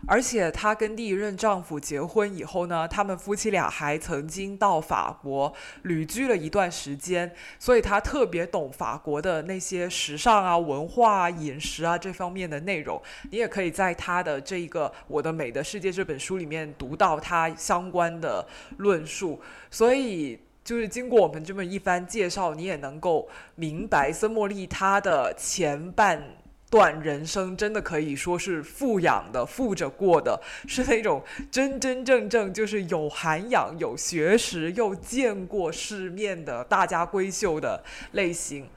[0.07, 13.03] 而且她跟第一任丈夫结婚以后呢，他们夫妻俩还曾经到法国旅居了一段时间，所以她特别懂法国的那些时尚啊、文化啊、饮食啊这方面的内容。
[13.31, 19.41] 你也可以在她的这个《我的美的世界》这本书里面读到她相关的论述。
[19.71, 26.23] 所以，就是经过我们这么一番介绍，你也能够明白森茉莉她的前半。
[26.69, 38.69] 段人生真的可以说是富养的，富着过的， 是那种真真正正就是有涵养、有学识又见过世面的大家闺秀的类型，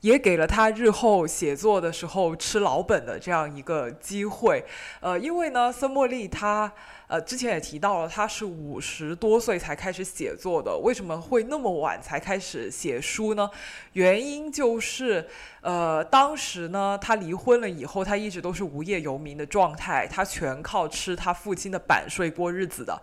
[0.00, 4.64] 也给了他日后写作的时候吃老本的这样一个机会。
[5.00, 6.72] 呃，因为呢，森茉莉她。
[7.08, 10.76] 呃，之前也提到了，他是五十多岁才开始写作的。
[10.76, 13.48] 为什么会那么晚才开始写书呢？
[13.94, 15.26] 原因就是，
[15.62, 23.00] 呃，当时呢，他离婚了以后，他一直都是无业游民的状态，他全靠吃他父亲的版税过日子的。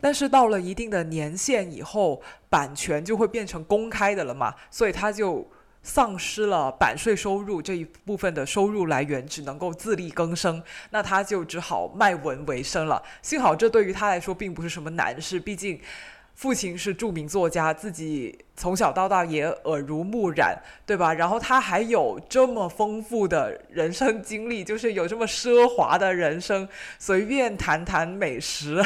[0.00, 5.46] 但是到了一定的年限以后，版权就会变成公开的了嘛，所以他就。
[5.82, 13.02] 丧失了版税收入这一部分的收入来源，只能够自力更生，那他就只好卖文为生了。
[13.20, 15.80] 幸好这对于他来说并不是什么难事，毕竟
[16.34, 21.12] 父亲是著名作家，自己从小到大也耳濡目染，对吧？
[21.12, 26.66] 然后他还有这么丰富的人生经历，就是有这么奢华的人生，
[26.98, 28.82] 随便谈谈美食，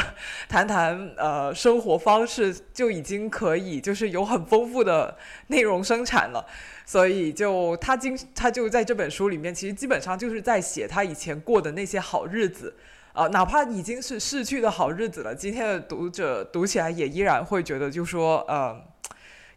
[0.49, 6.45] 谈谈呃生活方式，就已经可以就是有很丰富的内容生产了。
[6.89, 12.73] 所以，就他经他就在这本书里面，其实基本上就是在写他以前过的那些好日子，
[13.11, 18.81] 啊，哪怕已经是逝去的好日子了，今天的读者读起来也依然会觉得，就说，嗯，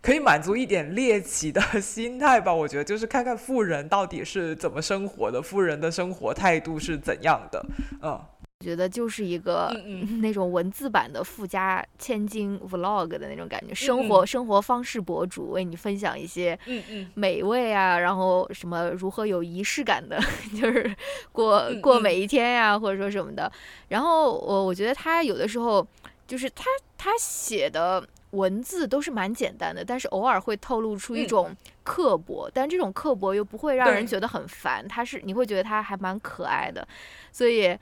[0.02, 2.52] 可以满足一点猎奇的心态吧。
[2.52, 7.64] 我觉得，就是看看富人到底是怎么生活的，富人的生活态度是怎样的，
[8.02, 8.20] 嗯。
[8.60, 9.74] 我觉得就是一个
[10.20, 16.58] 那种文字版的富家千金 vlog 的那种感觉，生活生活方式博主为你分享一些
[17.14, 20.20] 美味啊，然后什么如何有仪式感的，
[20.60, 20.94] 就是
[21.32, 23.50] 过过每一天呀，或者说什么的。
[23.88, 25.86] 然后我我觉得他有的时候
[26.26, 26.64] 就是他
[26.98, 28.06] 他写的。
[28.30, 36.86] 文字都是蛮简单的，但是偶尔会透露出一种刻薄，但这种刻薄又不会让人觉得很烦，他是你会觉得他还蛮可爱的，
[37.32, 37.76] 所以，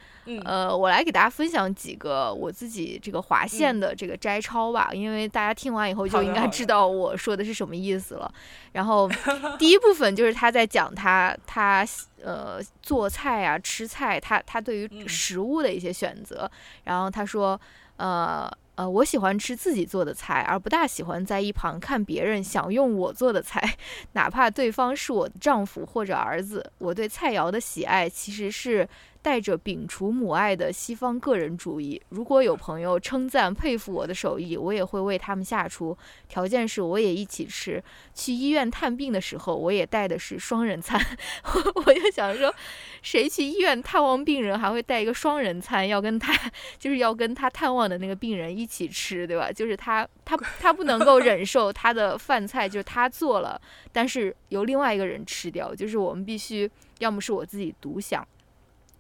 [0.45, 8.33] 呃，我来给大家分享几个我自己这个划线的这个摘抄吧，因为大家听完以后就应该知道我说的是什么意思了。
[8.73, 9.11] 然后
[9.59, 11.87] 第一部分就是他在讲他他
[12.23, 16.51] 呃做菜啊吃菜，他他对于食物的一些选择，
[16.85, 17.61] 然后他说
[17.99, 18.51] 呃。
[18.79, 23.77] 呃，我喜欢吃自己做的菜，而不大喜欢在一旁看别人享用我做的菜，
[24.15, 26.71] 哪怕对方是我的丈夫或者儿子。
[26.79, 28.89] 我对菜肴的喜爱其实是。
[29.21, 32.01] 带着摒除母爱的西方个人主义。
[32.11, 35.97] 如果有朋友称赞佩服我的手艺，我也会为他们下厨，
[36.29, 37.83] 条件是我也一起吃。
[38.15, 41.01] 去医院探病的时候，我也带的是双人餐。
[41.45, 42.55] 我 我就想说，
[43.03, 45.87] 谁去医院探望病人还会带一个双人餐？
[45.87, 46.33] 要跟他
[46.79, 49.51] 就是要跟他探望的那个病人一起吃，对吧？
[49.53, 53.61] 就是他他他不能够忍受他的饭菜就是他做了，
[53.93, 58.27] 但是由另外一个人吃掉，就是我们必须要么是我自己独享。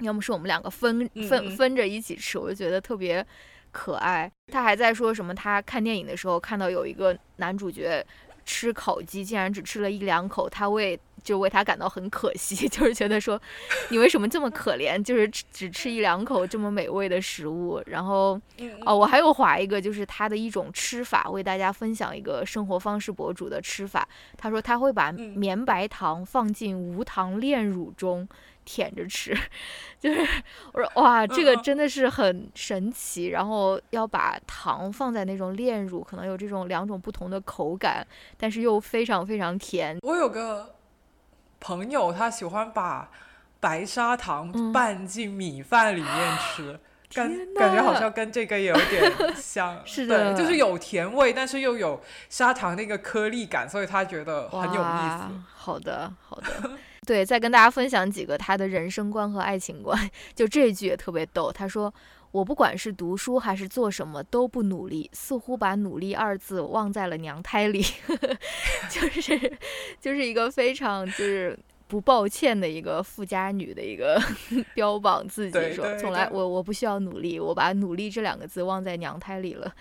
[0.01, 3.25] 要么是我们两个分分分着一起吃，我就觉得特别
[3.71, 4.31] 可爱。
[4.53, 5.35] 他还在说什么？
[5.35, 8.05] 他看电影的时候看到有一个男主角
[8.45, 13.39] 吃烤鸡，竟然只吃了一两口，他为就为他感到很可惜， 就是觉得说
[13.91, 15.03] 你为什么这么可怜？
[15.03, 17.83] 就是只吃一两口这么美味的食物。
[17.85, 18.41] 然后
[18.87, 24.09] 哦，我还有划一个，就是他的一种吃法，为大家分享一个生活方式博主的吃法。
[24.39, 28.27] 他说他会把绵白糖放进无糖炼乳中。
[28.68, 29.35] 舔着吃，
[29.98, 30.20] 就是
[30.74, 33.28] 我说哇，这个真的是很神奇。
[33.28, 39.96] 然后要把糖放在那种炼乳，可能有这种两种不同的口感，但是又非常非常甜。
[40.02, 40.74] 我有个
[41.59, 43.11] 朋友，他喜欢把
[43.59, 46.78] 白砂糖拌进米饭里面吃，
[47.14, 49.81] 感感觉好像跟这个也有点 像。
[49.87, 55.24] 是的，就是有甜味，但是又有砂糖那个颗粒感，所以他觉得很有意思。
[55.54, 56.72] 好的，好的。
[57.09, 59.99] 对，再跟大家分享几个他的人生观和爱情观。
[60.37, 61.92] 就这句也特别逗，他说
[62.33, 67.83] ：“我不管是读书还是做什么都不努力，似乎把努力二字忘在了娘胎里。
[68.92, 69.59] ”就是
[69.99, 74.21] 就是一个非常就是不抱歉的一个富家女的一个
[74.77, 79.75] 标榜自己说，从来我我不需要努力，我把努力这两个字忘在娘胎里了。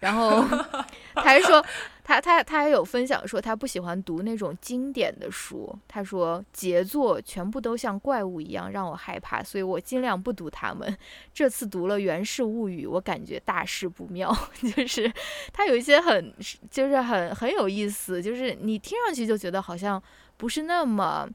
[0.00, 0.42] 然后
[1.14, 1.64] 他还说，
[2.02, 5.72] 他他他还有分享说，他不喜欢读那种经典的书。
[5.86, 10.96] 他说杰作全部都像怪物一样让我害怕，所以我尽量不读他们。
[11.32, 14.34] 这次读了《源氏物语》，我感觉大事不妙，
[14.74, 15.12] 就是
[15.52, 16.34] 他有一些很
[16.70, 20.02] 就是很很有意思，就是你听上去就觉得好像
[20.36, 21.28] 不是那么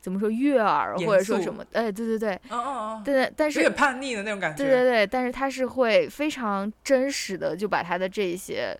[0.00, 4.56] 怎么说悦耳，或者说什么，哎，对对对，哦哦哦，对，但有是点叛逆的那种感觉。
[4.64, 8.76] 对对对，但是他是会非常真实的就把他的这些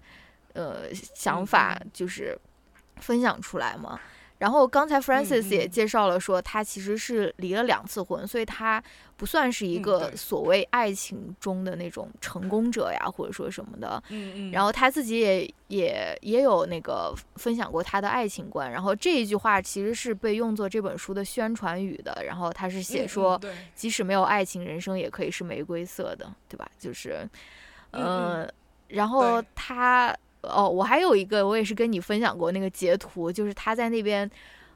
[0.55, 2.37] 呃想嗯法嗯就是
[2.97, 4.01] 分享出来嘛。
[4.41, 8.83] 然后刚才 Francis 也嗯介绍了说，他其实是离了两次婚，所以他
[9.19, 14.03] 不算是一嗯个所谓爱情中的那种成功者呀，或者说什么的。
[14.09, 22.25] 嗯嗯，然后他自己也也也有那个分享过他的爱情观，然后这一句话其实是被用作这本书的宣传语的。
[22.25, 23.39] 然后他是写说，
[23.75, 26.67] 即使没有爱情，人生也可以是玫瑰色的，对吧？
[26.79, 27.29] 就是，
[27.91, 28.51] 嗯呃，
[28.89, 34.29] 然后他，哦，我还有一个，我也是跟你分享过那个截图，就是他在那边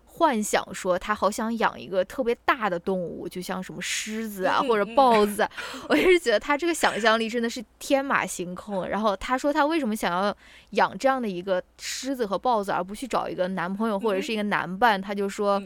[0.05, 5.51] 幻想说他好想养一个特别大的动物，就像什么狮子啊嗯或者嗯豹子啊，
[5.89, 8.87] 我也是觉得他这个想象力真的是天马行空。
[8.87, 10.37] 然后他说他为什么想要
[10.71, 15.01] 养这样的一个狮子和豹子，而不去找一个男朋友或者是一个男伴？
[15.01, 15.61] 他就说，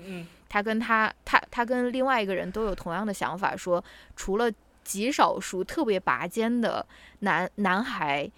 [0.48, 3.84] 他跟他他他跟另外一个人都有同样的想法，说
[4.16, 4.50] 除了
[4.82, 6.86] 极少数特别拔尖的
[7.18, 8.30] 男男孩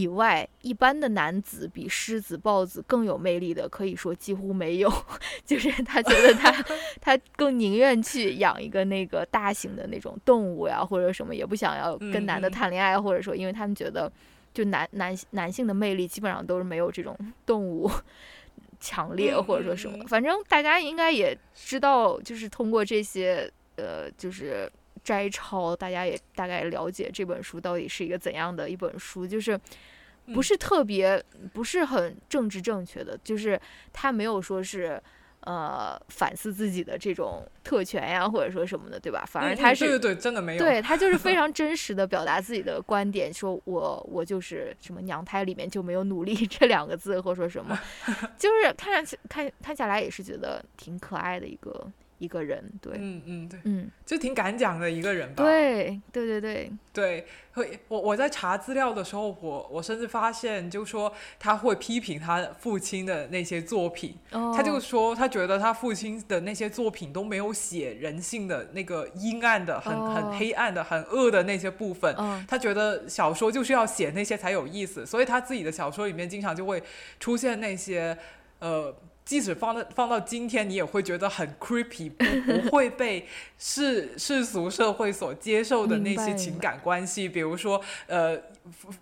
[0.00, 4.92] 以外，一般的男子比狮子、豹子更有魅力的，可以说几乎没有。
[5.44, 6.52] 就是他觉得他
[7.00, 14.10] 他更宁愿去养一个那个大型的那种动物呀，或者什么，也不想要跟男的谈恋爱，或者说，因为他们觉得
[14.52, 17.90] 就男男男性的魅力基本上都是没有这种 动物。
[18.80, 24.70] 强烈嗯或者说什么，反正大家应该也知道，就是通过这些呃，就是
[25.08, 29.56] 摘抄，大家也大概了解这本书到底是一个怎样的一本书，就是
[30.26, 33.58] 不嗯是特别，不是很政治正确的，就是
[33.90, 35.02] 他没有说是
[35.40, 39.24] 呃反思自己的这种特权呀，或者说什么的，对吧？
[39.26, 40.62] 反而嗯他是、嗯对对对，真的没有。
[40.62, 47.80] 对他就是非 常真实的表达自己的观点，说我我就是什么娘胎里面就没有努力这两个字，或者说什么，
[48.36, 55.44] 就是看上去看看下来也是觉得挺可爱的一个一个人，对，嗯嗯对，嗯，就挺敢讲的一个人吧。
[55.44, 70.14] 对对对对，对，会我我在查资料的时候，我我甚至发现，就说他会批评他父亲的那些作品，哦，他就说他觉得他父亲的那些作品都没有写人性的那个阴暗的、很哦。
[70.14, 72.14] 很黑暗的、很恶的那些部分。
[72.18, 76.82] 嗯他觉得小说就是要写那些才有意思，所以他自己的小说里面经常就会
[77.20, 78.18] 出现那些
[78.58, 78.92] 呃。
[79.28, 83.26] 即使放到放到今天，你也会觉得很 creepy，不不会被
[83.58, 88.40] 世 世俗社会所接受的那些情感关系，比如说呃，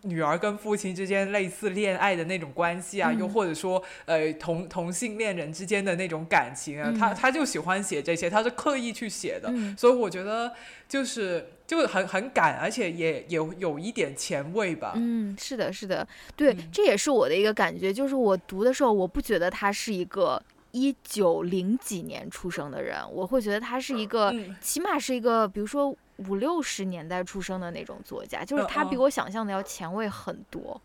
[0.02, 9.76] 女儿跟父亲之间类似恋爱的那种关系啊，又嗯或者说呃同同性恋人之间的那种感情啊，他嗯他就喜欢写这些，他是刻意去写的，嗯。
[9.78, 10.52] 所以我觉得
[10.88, 14.92] 就是就很很赶，而且也有有一点前卫吧。
[14.96, 16.06] 嗯，是的，是的，
[16.36, 16.68] 对，嗯。
[16.72, 20.40] 这也是我的一个感觉，就是我读的时候，我不觉得他是一个
[20.72, 24.54] 一九零几年出生的人，我会觉得他是一个，嗯。
[24.60, 25.94] 起码是一个，比如说
[26.28, 30.80] 五六十年代出生的那种作家，就是他比我想象的要前卫很多。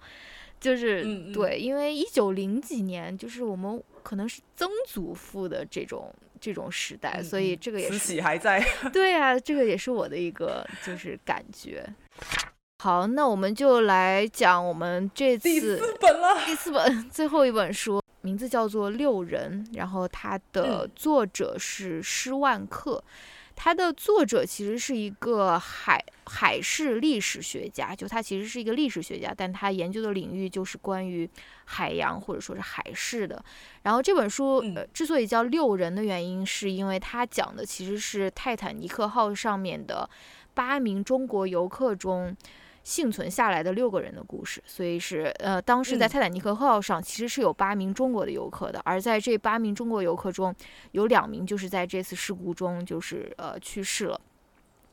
[0.60, 1.04] 就是、
[1.34, 8.62] 对，因为一九零几年，就是我们可能是曾祖父的这种这种时代，嗯所以这个也是禧还在。
[8.92, 11.88] 对啊，这个也是我的一个就是感觉。
[12.80, 16.44] 好，那我们就来讲我们这次第四本了。
[16.46, 23.04] 第四本最后一本书，名字叫做《六人》，然后它的嗯作者是施万克。
[23.56, 31.30] 它的作者其实是一个海海事历史学家，就他其实是一个历史学家，但他研究的领域就是关于
[31.66, 33.44] 海洋或者说是海事的。
[33.84, 40.10] 然后这本书、嗯呃之所以叫《六人》的原因，是因为他讲的其实是泰坦尼克号上面的
[40.54, 42.36] 八名中国游客中。
[42.84, 50.52] 幸存下来的六个人的故事，所以是呃，当时在嗯泰坦尼克号上其实是有八名中国的游客的，而在这八名中国游客中，
[50.94, 54.20] 有两名就是在这次事故中就是呃去世了，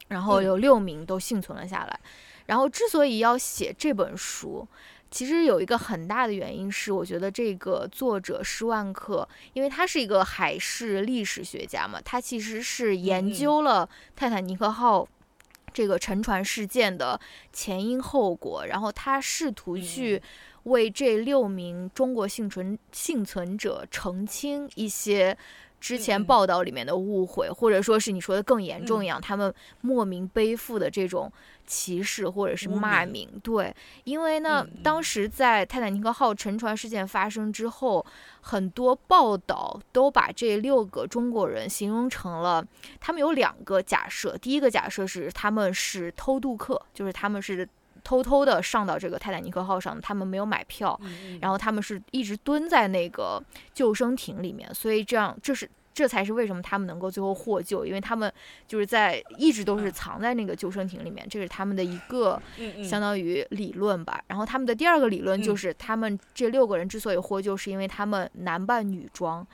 [0.09, 2.01] 然后嗯有六名都幸存了下来。
[2.47, 4.67] 然后之所以要写这本书，
[5.11, 13.87] 其实有一个很大的原因是，我觉得这个作者施万克，因为他是一个海事历史学家嘛，他其实是研究了
[14.17, 15.07] 泰坦尼克号
[15.75, 17.21] 这个沉船事件的
[17.53, 20.23] 前因后果，然后他试图去
[20.63, 25.37] 为这六名中国幸存幸存者澄清一些。
[25.81, 31.33] 之前报道里面的误会，或者说是你说的更严重一样，他们莫名背负的这种
[31.67, 33.75] 歧视或者是骂名，对，
[34.05, 38.05] 因为呢，当时在泰坦尼克号沉船事件发生之后，
[38.41, 42.65] 很多报道都把这六个中国人形容成了，
[42.99, 47.69] 他们有两个假设，第一个假设是他们是偷渡客，就是他们是。
[48.09, 50.99] 偷偷的上到这个泰坦尼克号上，他们没有买票，
[51.43, 53.39] 然后他们是一直蹲在那个
[53.75, 58.33] 救生艇里面，所以这样这是这才是为什么他们能够最后获救，因为他们
[58.67, 62.41] 就是在一直都是藏在那个救生艇里面，这是他们的一个
[62.83, 64.19] 相当于理论吧。
[64.27, 69.47] 然后他们的第二个理论就是，他们这六个人之所以获救，是因为他们男扮女装。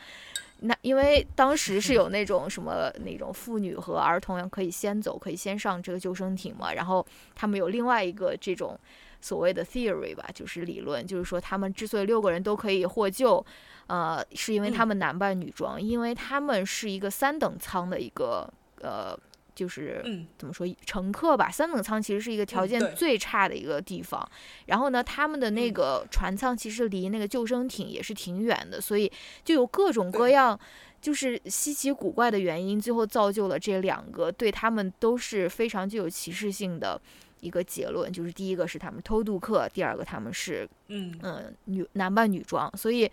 [0.61, 6.73] 那因为当时是 有那种什么那种妇女和儿童可以先走，可以先上这个救生艇嘛。
[6.73, 8.79] 然后他们有另外一个这种
[9.21, 13.45] 所谓的 theory 吧，就是理论，就是说他们之所以六个人都可以获救，
[13.87, 18.51] 呃，是因为他们男扮女装，因为他们是一个三等舱的一个
[18.81, 19.19] 呃。
[19.55, 20.03] 就是
[20.37, 24.29] 怎么说，乘客吧，三等舱其实是一个条件最差的一个地方。
[24.67, 29.11] 然后呢，他们的那个船舱其实离那个救生艇也是挺远的，所以
[29.45, 30.59] 就有各种各样
[31.01, 37.01] 就是稀奇古怪的原因，最后造就了这两个对他们都是非常具有歧视性的
[37.45, 38.11] 一个结论。
[38.11, 41.15] 就是第一个是他们偷渡客，第二个他们是嗯。
[41.23, 43.11] 嗯女男扮女装，所以。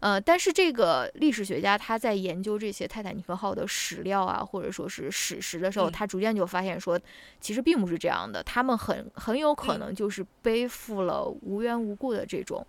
[0.00, 7.00] 呃，但是这个历史学家他在研究这些泰坦尼克号的史料啊，或者说是史实的时候，他逐渐就发现说，
[7.40, 12.66] 其实并不是这样的，他们很很有可能就是背负了无缘无故的这种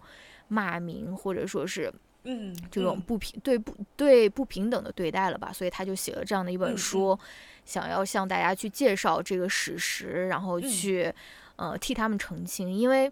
[0.47, 1.93] 骂名，或者说是
[2.23, 7.19] 嗯这种不平对不对不平等的对待了吧，所以他就写了这样的一本书，
[7.65, 11.13] 想要向大家去介绍这个史实，然后去
[11.57, 13.11] 呃替他们澄清，因为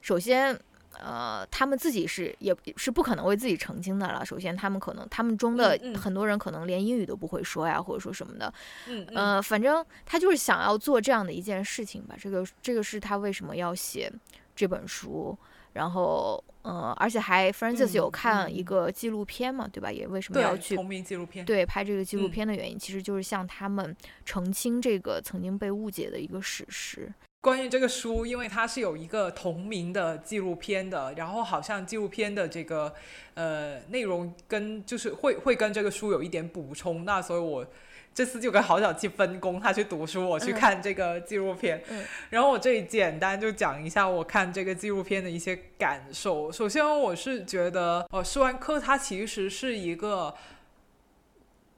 [0.00, 0.58] 首先。
[1.02, 4.24] 呃，他们自己是也是不可能为自己澄清的了。
[4.24, 8.52] 首先，他们可能他们中的很多人可能连英语都不会说呀，或者说什么的。
[8.86, 12.14] 嗯呃，反正他就是想要做这样的一件事情吧。
[12.20, 14.12] 这个这个是他为什么要写
[14.54, 15.36] 这本书。
[15.72, 19.90] 然后，呃，而且还 Francis 有看一个纪录片嘛，对吧？
[19.90, 21.44] 也为什么要去同名纪录片？
[21.44, 27.12] 对，拍这个纪录片的原因，其实就是向他们澄清这个曾经被误解的一个史实。
[27.40, 32.94] 关于这个书，因为它是有一个同名的纪录片的，然后好像纪录片的这个
[33.34, 37.66] 呃内容跟就是会会跟这个书有一点补充，那所以我
[38.14, 41.82] 这次就跟郝小七分工，他去读书，我去看这个纪录片。
[42.30, 46.50] 然后我这里简单就讲一下我看这个纪录片的一些感受。
[46.52, 50.34] 首先，我是觉得，呃，施万克他其实是一个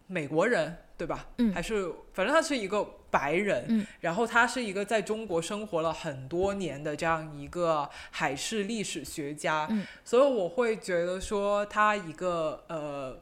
[0.07, 0.78] 美国人。
[0.97, 1.26] 对吧？
[1.39, 13.18] 嗯，还是反正他是一个白人，嗯，然后他是一个在中国生活了很多年的这样一个海事历史学家，嗯，所以我会觉得说他一个呃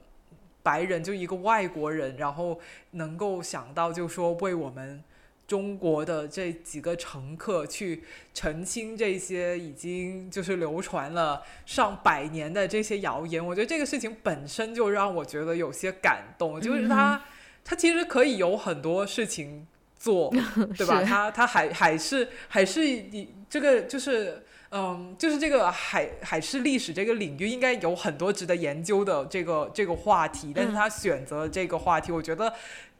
[0.63, 2.61] 白人就一个外国人，然后
[2.93, 5.03] 能够想到就说为我们
[5.47, 17.23] 中国的这几个乘客去澄清这些已经就是流传了上百年的这些谣言，我觉得这个事情本身就让我觉得有些感动， 就是他。
[17.65, 19.65] 他其实可以有很多事情
[19.97, 20.35] 做，
[20.77, 21.01] 对吧？
[21.05, 24.43] 他他还还是还是你这个就是
[24.73, 32.53] 嗯，就是这个海海事历史这个领域应该有很多值得研究的这个这个话题，但是他选择这个话题，我觉得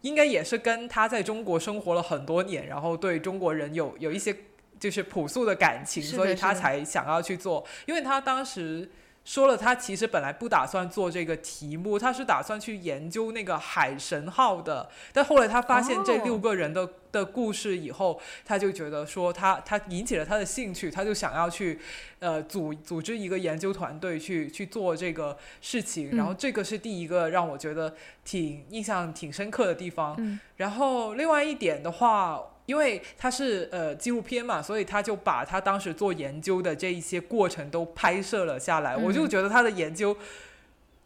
[0.03, 4.37] 应该也是跟他在中国生活了很多年，然后对中国人有有一些
[4.79, 8.89] 就是朴素的感情，所以他才想要去做，因为他当时。
[9.25, 14.89] 说了，他其实本来不打算做这个题目，他是打算去研究那个海神号的。
[15.13, 21.79] 但后来他发现这六个人的的故事以后，他就觉得说他他引起了他的兴趣，他就想要去
[22.19, 26.17] 呃组组织一个研究团队去去做这个事情。
[26.17, 27.95] 然后这个是第一个让我觉得
[28.25, 30.41] 挺印象挺深刻的地方。
[30.57, 32.43] 然后另外一点的话。
[32.67, 38.97] 因为他是呃纪录片嘛，所以他就把他当时做研究的这一些过程都拍摄了下来。
[38.97, 40.17] 我就觉得他的研究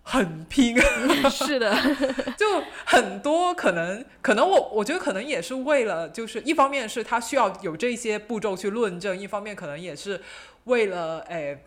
[0.03, 0.77] 很拼，
[1.31, 1.75] 是的，
[2.39, 10.21] 就很多可能，可能我我觉得可能也是为了，就是一方面是他需要有这些步骤去论证，一方面可能也是
[10.65, 11.65] 为了诶。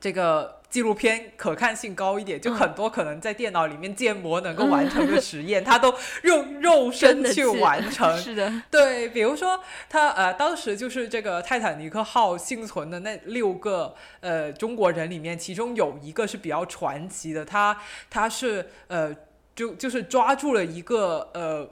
[0.00, 5.94] 这个纪录片可看性高一点，就很多可能在电脑里面建模能够完成的实验， 他都
[6.24, 8.16] 用肉身去完成。
[8.18, 17.76] 是的，对，比如说他呃，当时就是这个泰坦尼克号幸存的那六个呃中国人里面，其中有一个是比较传奇的，他
[18.10, 19.14] 他是呃
[19.56, 21.66] 就就是抓住了一个呃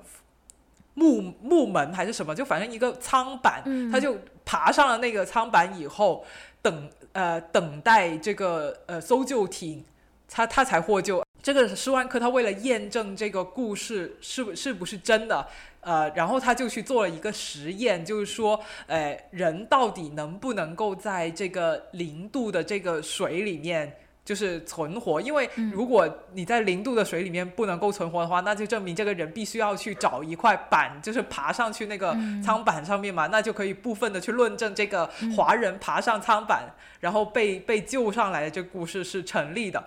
[0.95, 3.62] 木木门还是什么，就反正一个舱板，
[3.93, 6.24] 他就爬上了那个舱板以后
[6.66, 6.90] 等。
[7.16, 9.82] 呃，等待这个呃搜救艇，
[10.28, 11.24] 他他才获救。
[11.42, 15.48] 这个施万克他为了验证这个故事是是不是真的，
[15.80, 23.96] 呃，然后他就去做了一个实验，就是说，呃，人到底能不能够在这个零度的这个水里面。
[24.27, 32.14] 就是存活，因为如果你在零度的水里面不能够存活的话，那就证明这个人必须要去找一块板，就是爬上去那个
[32.45, 36.64] 舱板上面嘛，那就可以部分的去论证这个华人爬上舱板，
[36.99, 39.83] 然后被被救上来的这个故事是成立的。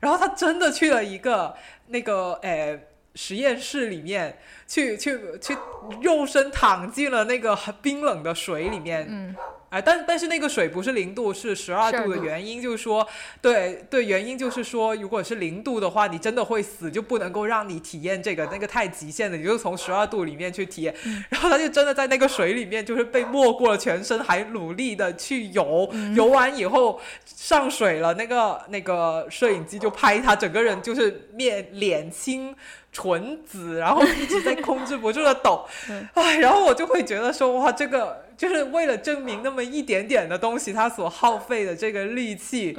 [0.00, 1.54] 然后他真的去了一个
[1.86, 5.56] 那个诶实验室里面，去去去
[6.02, 9.06] 肉身躺进了那个很冰冷的水里面。
[9.08, 9.34] 嗯
[9.70, 13.04] 哎，但但是那个水不是零度，是十二度的原因就是说，
[13.42, 20.94] 对对，原因就是说，如果是零度的话，你真的会死，就不能够让你体验这个，那个太极限了，你就从十二度里面去体验。
[21.28, 32.54] 然后他就真的在那个水里面，就是被没过了全身，还努力的去游，游完以后上水了，那个那个摄影机就拍他，整个人就是面脸青。
[32.94, 35.66] 纯紫，然后一直在控制不住的抖，
[36.14, 42.78] 哎，然后我就会觉得说，哇，这个就是为了证明那么一点点的东西，他所耗费的这个力气，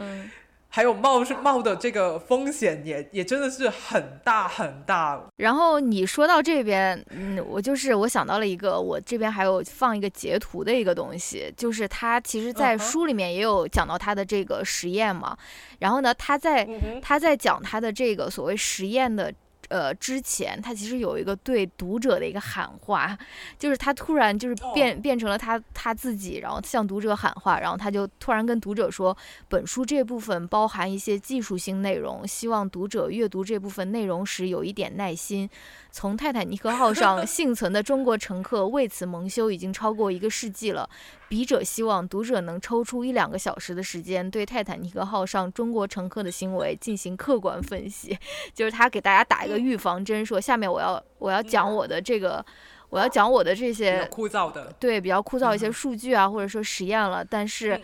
[0.69, 5.21] 还有冒冒的这个风险，也也真的是很大很大。
[5.35, 15.37] 然后你说到这边，嗯，我就是我想到了一个，我这边还有放一个截图的一个东西，就是他其实，在书里面也有讲到他的这个实验嘛。
[15.79, 16.65] 然后呢，他在
[17.01, 19.33] 他在讲他的这个所谓实验的。
[19.69, 23.17] 呃，之前他其实有一个对读者的一个喊话，
[23.57, 29.15] 就是他突然就是变变成了他他自己，然后向读者喊话，然后他就突然跟读者说，
[29.49, 35.49] 本书这部分包含一些技术性内容，希望读者阅读这部分内容时有一点耐心。
[35.95, 40.89] 从泰坦尼克号上幸存的中国乘客为此蒙羞已经超过一个世纪了。
[41.29, 48.19] 笔者希望读者能抽出一两个小时的时间，对泰坦尼克号上中国乘客的行为进行客观分析。
[48.53, 52.45] 就是他给大家打一个预防针，说下面我要我要讲我的这个，
[52.89, 57.23] 我要讲我的这些枯燥的，对，比较枯燥一些数据啊，或者说实验了。
[57.23, 57.79] 但是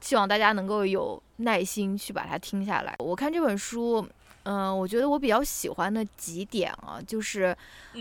[0.00, 2.92] 希望大家能够有耐心去把它听下来。
[2.98, 4.04] 我看这本书。
[4.44, 7.56] 嗯，我觉得我比较喜欢的几点啊，就是，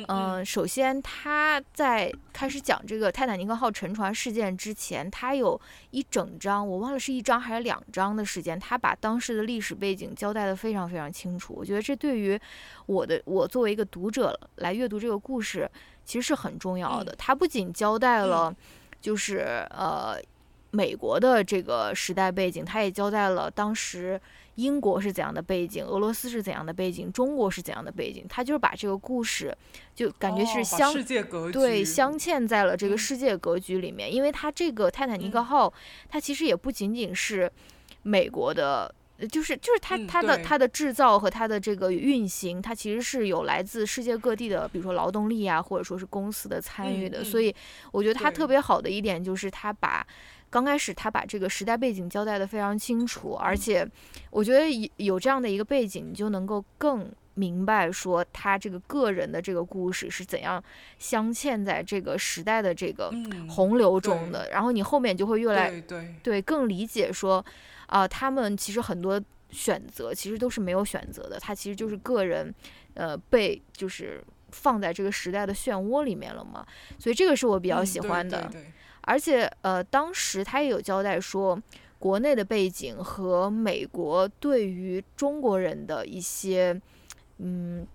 [0.08, 5.60] 嗯，首先他在开始讲这个泰坦尼克号沉船事件之前，他有
[5.92, 11.54] 一整章，我忘了是一章还是两章的时间，他把当时的历史背景交代的非常非常清楚。
[11.56, 12.40] 我觉得这对于
[12.88, 15.70] 我的我作为一个读者来阅读这个故事，
[16.04, 17.16] 其实是很重要的。
[17.20, 18.52] 他不仅交代了，
[19.00, 20.18] 就是呃
[20.72, 24.20] 美国的这个时代背景，他也交代了当时。
[24.62, 25.84] 英国是怎样的背景？
[25.84, 27.12] 俄罗斯是怎样的背景？
[27.12, 28.24] 中国是怎样的背景？
[28.30, 29.56] 他就是把这个故事，
[29.96, 30.94] 就感觉是相
[31.52, 34.14] 对镶嵌在了这个世界格局里面。
[34.14, 35.74] 因为它这个泰坦尼克号，
[36.08, 37.52] 它其实也不仅仅是
[38.04, 38.94] 美国的，
[39.30, 47.24] 就是就是它它的它的制造和它的这个运行，它其实是有来自世界各地的，比如说劳动力啊，或者说是公司的参与的。
[47.24, 47.54] 所以
[47.92, 50.06] 我觉得它特别好的一点就是它把。
[50.52, 53.88] 刚开始他把这个时代背景交代的非常清楚，而且
[54.30, 60.62] 我觉得有有这样的一个背景，你就能够更明白说他这个个人的这个故事是怎样
[61.00, 63.10] 镶嵌在这个时代的这个
[63.50, 64.50] 洪流中的。
[64.52, 67.44] 然后你后面就会越来对对更理解说
[67.88, 69.20] 啊，他们其实很多
[69.52, 72.54] 选择其实都是没有选择的，他其实就是个人
[72.96, 74.22] 呃被就是
[74.52, 76.68] 放在这个时代的漩涡里面了嘛。
[77.00, 78.52] 所以这个是我比较喜欢的。
[79.12, 81.62] 而且，呃，当时他也有交代说，
[82.00, 86.82] 国内的背景和美国对于中国人的一些，
[87.40, 87.86] 嗯，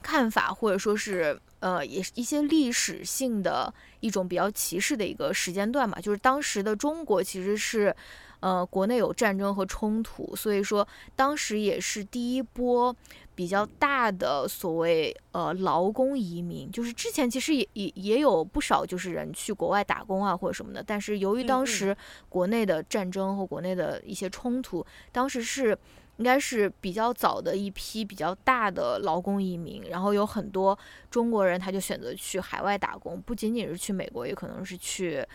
[0.00, 6.00] 看法，或者说是，呃，也是一些历史性的一种比较歧视的一个时间段嘛。
[6.00, 7.92] 就是当时的中国其实是，
[8.38, 12.94] 呃，国内有战争和冲突，所以说当时也是第一波。
[13.40, 21.96] 比较大的所谓呃劳工移民，就是之前其实也也也有不少就是人去国外打工啊或者什么的，但是由于当时
[22.28, 25.68] 国内的战争和国内的一些冲突，当时是
[26.18, 30.78] 应该是比较早的一批比较大的劳工移民，然后有很多
[31.10, 35.26] 中国人他就选择去海外打工，不仅仅是去美国，也可能是去，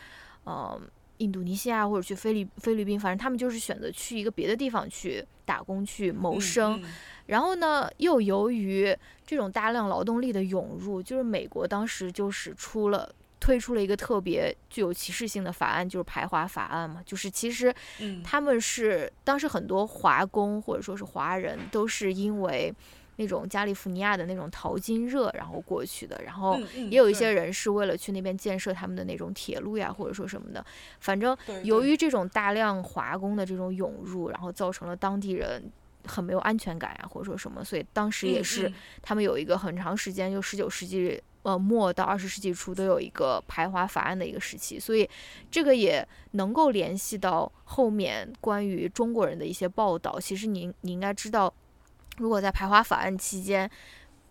[0.45, 0.80] 嗯。
[1.18, 6.80] 印度尼西亚或者去菲律菲律宾，反正他们就是选择去一个别的地方去打工去谋生。
[6.80, 6.93] 嗯嗯
[7.28, 8.95] 然后呢，又由于
[9.26, 13.09] 这种大量劳动力的涌入，就是美国当时就是出了
[13.39, 17.01] 推出了一个特别具有歧视性的法案，就是排华法案嘛。
[17.03, 22.72] 就是其实嗯他们是当时很多华工或者说是华人都是因为
[23.18, 26.59] 那种加利福尼亚的那种淘金热然后过去的，然后
[26.89, 30.66] 也有一些人是为了去那边建设他们的那种铁路呀，或者说什么的。
[30.99, 35.63] 反正由于这种大量华工的这种涌入，然后造成了当地人
[36.05, 38.74] 很没有安全感呀，或者说什么，所以当时也嗯是嗯。
[39.01, 45.09] 他们有一个很长时间，就十九世纪呃末到二十世纪初都有一个排华法案的一个时期，所以
[45.49, 50.20] 这个也能够联系到后面关于中国人的一些报道。
[50.20, 51.53] 其实您你应该知道，
[52.18, 53.70] 如果在排华法案期间，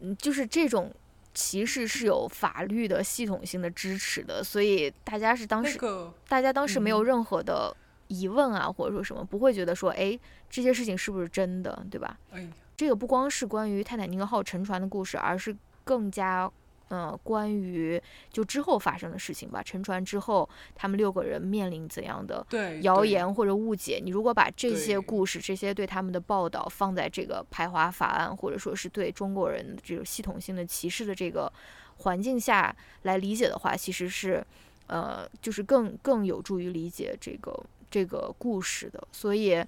[0.01, 0.93] 嗯，就是这种。
[1.37, 7.77] 歧视是有法律的系统性的支持的，所以大家是当时那个大家当时没有嗯任何的
[8.07, 10.17] 疑问啊，或者说什么，不会觉得说，哎，
[10.49, 12.17] 这些事情是不是真的，对吧？
[12.31, 16.49] 哎这个不光是关于泰坦尼克号沉船的故事，而是更加，
[16.95, 19.61] 呃，关于就之后发生的事情吧。
[19.61, 22.47] 沉船之后，他们六个人面临怎样的
[22.83, 24.01] 谣言或者误解？
[24.01, 31.53] 你如果把这些故事、这些对他们的报道放在这个排华法案，或者说是对中国人的这种系统性的歧视的这个
[31.99, 34.45] 环境下来理解的话，其实是，
[34.87, 37.59] 呃，就是更更有助于理解这个
[37.91, 39.03] 这个故事的。
[39.11, 39.65] 所以，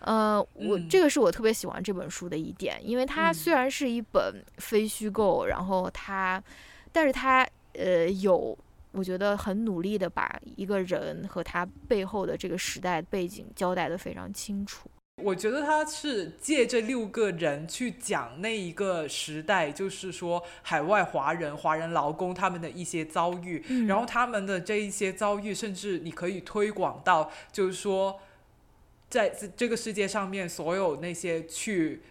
[0.00, 6.42] 呃，我嗯这个是我特别喜欢这本书的一点，因为它嗯虽然是一本非虚构，然后它，
[6.92, 8.56] 但是它呃有。
[8.96, 14.88] 我觉得很努力的把一个人和他背后的这个时代背景交代的非常清楚。
[15.20, 28.20] 我觉得他是借这六个人去讲那一个时代，就是说海外华人、华人劳工他们的一些遭遇，嗯然后他们的这一些遭遇，甚至你可以推广到，就是说，
[29.14, 32.02] 在这这个世界上面，所有那些去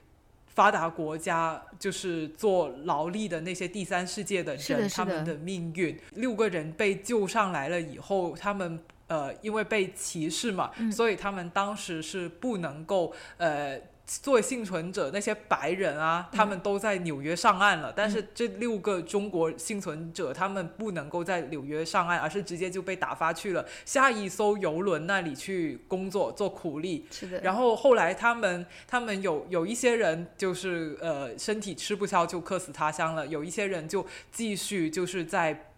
[0.48, 6.00] 发达国家就是做劳力的那些第三世界的人，他们的命运。
[6.14, 13.78] 六个人被救上来了以后，他们呃因为被歧视嘛，嗯所以他们当时是不能够呃。
[14.22, 17.92] 作为幸存者，那些白人啊，他们都在纽约上岸了。
[17.96, 27.06] 但是这六个中国幸存者，他们不能够在纽约上岸，而是直接就被打发去了下一艘游轮那里去工作做苦力。
[27.12, 35.70] 是的，然后后来他们他们有有一些人就是呃身体吃不消就客死他乡了，有一些人就继续就是在。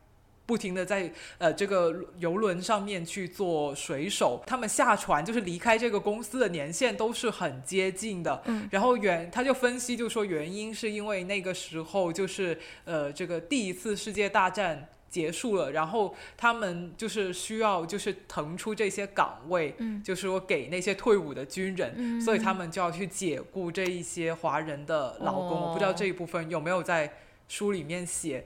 [0.46, 8.42] 不停的在呃这个游轮上面去做水手，他们下船就是离开这个公司的年限都是很接近的。
[8.46, 25.62] 嗯然后原他就分析就说原因是因为那个时候就是呃这个第一次世界大战结束了，然后他们就是需要就是腾出这些岗位，嗯就是说给那些退伍的军人，嗯所以他们就要去解雇这一些华人的劳工。
[25.62, 27.12] 我不知道哦这一部分有没有在
[27.48, 28.44] 书里面写。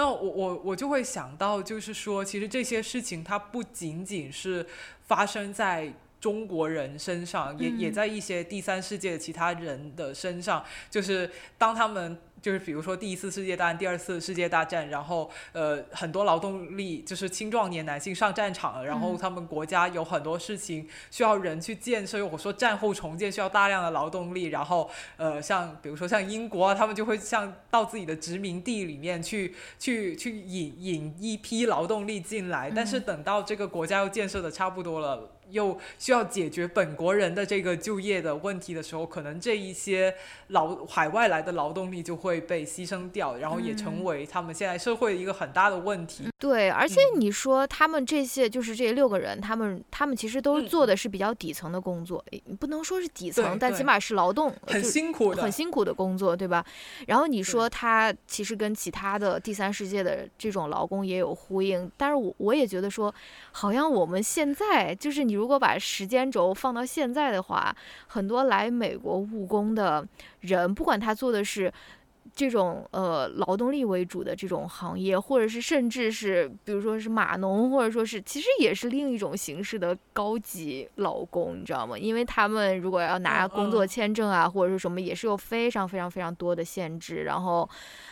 [0.00, 4.66] 那我我我就会想到，就是说，其实这些事情它不仅仅是
[5.06, 10.64] 发生在中国人身上，也也嗯在一些第三世界的其他人的身上。
[10.88, 35.30] 就是当他们就是比如说第一次世界大战、第二次世界大战，然后呃很多劳动力就是青壮年男性上战场了，然后嗯他们国家有很多事情需要人去建设，我说战后重建需要大量的劳动力，然后呃像比如说像英国啊，他们就会像到自己的殖民地里面去去去引引一批劳动力进来，但是嗯等到这个国家又建设的差不多了。
[35.50, 40.14] 又需要解决本国人的这个就业的问题的时候，可能这一些
[40.48, 46.28] 劳海外来的劳动力就会被牺牲掉，然后也成嗯为他们现在社会一个很大的问题。
[46.38, 56.64] 对，而且嗯你说他们这些就是这六个人，他们他们其实都做的是比较底层的工作，诶你不能说是底层，但起码是劳动，很辛苦的，很辛苦的工作，对吧？
[57.06, 63.14] 然后你说他其实跟其他的第三世界的这种劳工也有呼应，但是我我也觉得说，
[63.52, 67.74] 好像我们现在就是你如果把时间轴放到现在的话，
[68.06, 70.06] 很多来美国务工的
[70.40, 71.72] 人，不管他做的是。
[72.32, 81.98] 这种呃劳动力为主的这种行业，或者是甚至是比如说是码农，或者说是其实也是另一种形式的高级劳工，你知道吗？
[81.98, 87.24] 因为他们如果要拿嗯工作嗯签证啊，或者是什么，也是有非常非常非常多的限制。
[87.24, 87.68] 然后，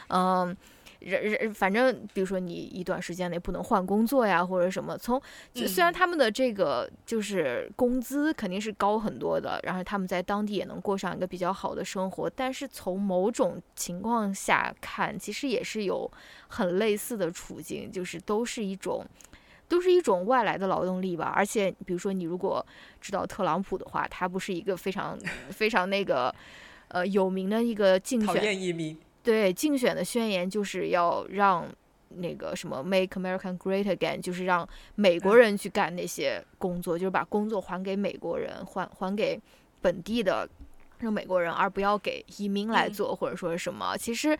[0.09, 0.57] 嗯。
[1.01, 4.99] 人人反正，比如说你一段时间内不能换工作呀，或者什么。
[4.99, 5.21] 从
[5.55, 16.11] 就虽然嗯他们的这个就是工资肯定是高很多的，然后他们在当地也能过上一个比较好的生活，但是从某种情况下看，其实也是有
[16.49, 19.07] 很类似的处境，就是都是一种
[19.69, 21.33] 都是一种外来的劳动力吧。
[21.35, 22.65] 而且，比如说你如果
[23.01, 25.17] 知道特朗普的话，他不是一个非常
[25.51, 26.35] 非常那个
[26.89, 28.99] 呃有名的一个竞讨选厌移民，
[29.29, 31.69] 对竞选的宣言，就是要让
[32.17, 39.39] 那个什么 “Make America Great Again”，就是让美国人去干那些工作，就是把工作还给美国人，还还给
[39.83, 40.49] 本地的
[41.01, 43.95] 让美国人，而不要给移民来嗯做，或者说是什么。
[43.99, 44.39] 其实，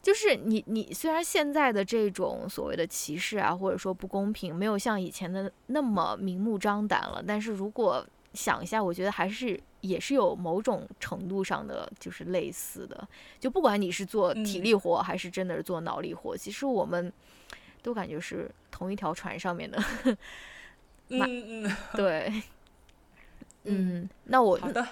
[0.00, 8.06] 就是你你虽然现在的这种所谓的歧视啊，或者说不公平，没有像以前的那么明目张胆了，但是如果
[8.38, 13.08] 想一下，我觉得还是也是有某种程度上的就是类似的。
[13.40, 17.12] 就不管你是做体嗯力活还是真的是做脑力活，其实我们
[17.82, 19.82] 都感觉是同一条船上面的。
[21.10, 21.18] 嗯
[21.66, 22.42] 嗯，对，
[23.64, 24.86] 嗯，那我好的，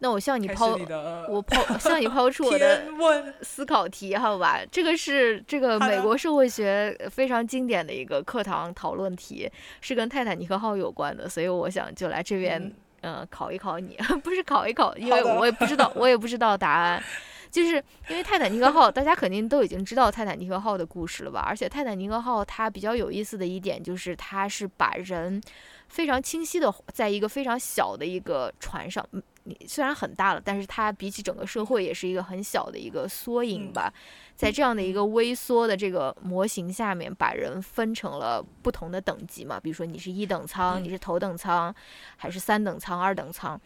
[0.00, 0.86] 那我向你抛你
[1.28, 2.84] 我抛向你抛出我的，
[3.42, 4.60] 思考题，好吧？
[4.70, 12.62] 这个是这个美国社会学非常经典的一个课堂讨论题，是跟泰坦尼克号有关的，所以我想就来这边
[13.02, 17.02] 嗯呃考一考你， 不是考一考，因为我也不知道，我也不知道答案。
[17.50, 21.42] 就是因为泰坦尼克号，大家肯定都已经知道泰坦尼克号的故事了吧？
[21.48, 25.40] 而且泰坦尼克号它比较有意思的一点就是，它是把人
[25.88, 33.92] 非常清晰的在一个非常小的一个船上，嗯，你虽然很大了，但是它比起整个社会也是一个很小的一个缩影嗯吧。
[34.36, 41.74] 在这样的一个微缩的这个模型下面，把人分成了不同的等级嘛，比如说你是一等舱，嗯你是头等舱，
[42.16, 43.60] 还是三等舱、二等舱。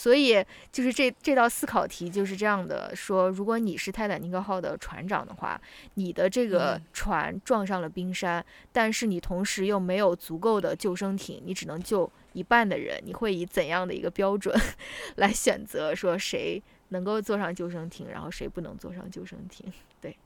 [0.00, 0.42] 所以
[0.72, 5.60] 就是这这道思考题就是这样的说，如果你是泰坦尼克号的船长的话，
[5.96, 8.42] 你的这个嗯船撞上了冰山，
[8.72, 14.58] 但是你同时又没有足够的救生艇，你只能救一半的人，你会以怎样的一个标准
[15.16, 19.70] 来选择说谁能够坐上救生艇，然后谁不能坐上救生艇？
[20.00, 20.16] 对，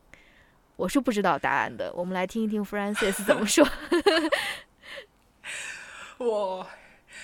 [0.76, 3.66] 我是不知道答案的，我们来听一听 Francis 怎么说。
[6.18, 6.64] 我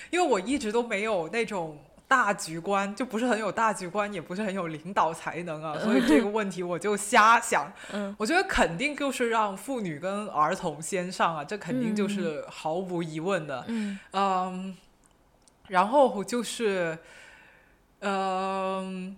[0.09, 1.79] 因为我一直都没有那种
[2.11, 7.71] 大局观，就不是很有大局观，也不是很有领导才能啊，所以这个问题我就瞎想。
[7.93, 13.63] 嗯我觉得肯定就是让妇女跟儿童先上啊，这肯定就嗯是毫无疑问的。
[13.69, 14.75] 嗯嗯，
[15.69, 16.97] 然后就是，
[18.01, 19.15] 嗯，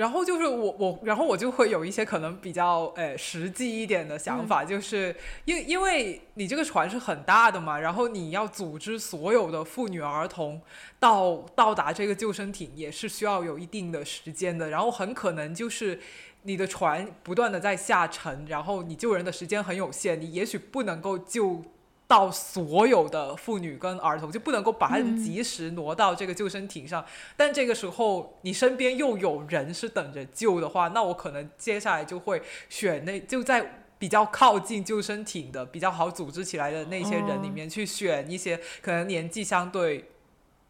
[0.00, 10.58] 然后就是我我，然后我就会有一些可能比较呃实际一点的想法，就是因因为你这个船是很大的嘛，然后你要组织所有的妇女儿童
[10.98, 16.00] 到到达这个救生艇，也是需要有一定的时间的，然后很可能就是。
[16.42, 21.62] 你的船不断的在下沉，然后你救人的时间很有限，你也许不能够救
[22.10, 27.04] 到所有的妇女跟儿童，就不能够把他们嗯及时挪到这个救生艇上。
[27.36, 40.10] 但这个时候你身边又有人是等着救的话，那我可能接下来就会选那就在比较靠近救生艇的、比较好组织起来的那些人里哦面去选一些可能年纪相对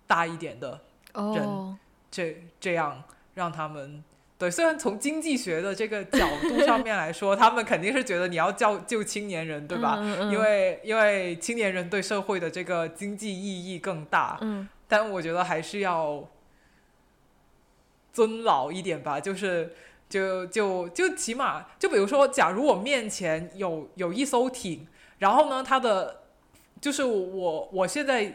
[0.06, 0.78] 大一点的，
[1.14, 1.78] 人，
[2.10, 4.04] 这这样让他们。
[4.40, 9.98] 对，虽然从经济学的这个角度上面来说，他们肯定是觉得你要救救青年人，对吧？
[10.00, 16.26] 嗯嗯因为因为青年人对社会的这个经济意义更大，嗯但我觉得还是要
[18.14, 19.74] 尊老一点吧，就是
[20.08, 24.86] 就就就起码就比如说，假如我面前有有一艘艇，
[25.18, 26.22] 然后呢，它的
[26.80, 28.32] 就是我我现在。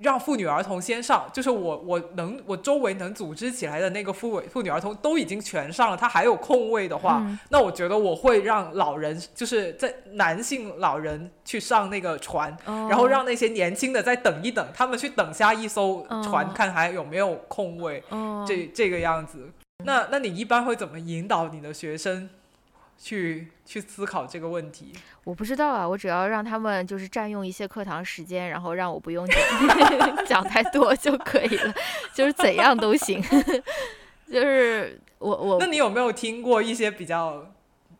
[0.00, 7.38] 让妇女儿童先上，就是我我能我周围能组织起来的那个妇妇女儿童都已经全上了，他还有空位的话，嗯。
[7.50, 12.86] 那我觉得我会让老人，就是在男性老人去上那个船，哦。
[12.88, 16.50] 然后让那些年轻的再等一等，他们去等下一艘船，哦。
[16.54, 18.44] 看还有没有空位，哦。
[18.48, 19.50] 这这个样子。
[19.84, 22.28] 那那你一般会怎么引导你的学生
[23.02, 24.92] 去去思考这个问题？
[25.24, 31.74] 我不知道啊，我只要让他们就是占用一些课堂时间，然后让我不用讲 讲太多就可以了，
[32.14, 33.22] 就是怎样都行。
[34.30, 37.52] 就是我我那你有没有听过一些比较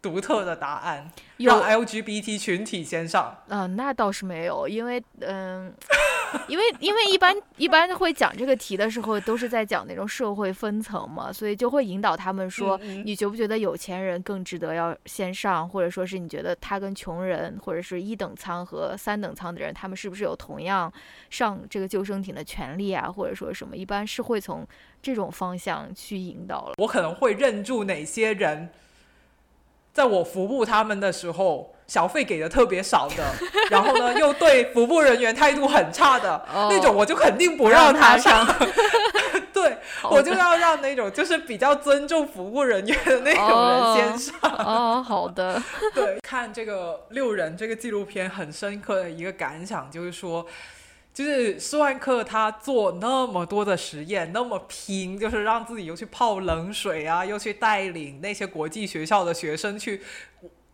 [0.02, 3.36] 独特的答案，有让 LGBT 群体先上？
[3.48, 5.72] 嗯、那倒是没有，因为嗯、
[6.48, 20.90] 因为因为一般一般会讲这个题的时候，都是在讲那种社会分层嘛，所以就会引导他们说，嗯嗯你觉不觉得有钱人更值得要先上，或者说是你觉得他跟穷人或者是一等舱和三等舱的人，他们是不是有同样
[21.28, 23.76] 上这个救生艇的权利啊，或者说什么？
[23.76, 24.66] 一般是会从
[25.02, 26.74] 这种方向去引导了。
[26.78, 28.70] 我可能会认住哪些人，
[29.92, 33.24] 在我服务他们的时候，小费给的特别少的，
[33.70, 38.46] 然后呢又对服务人员态度很差的、哦那种，我就肯定不让让他上
[39.52, 44.34] 对我就要让那种就是比较尊重服务人员的那种人先上。
[44.42, 45.60] 哦，好的。
[45.92, 50.46] 对，看这个六人这个纪录片很深刻的一个感想就是说。
[51.12, 60.02] 就是舒万克，他做那么多的实验，那么拼，就是让自己又去泡冷水啊，又去带领那些国际学校的学生去，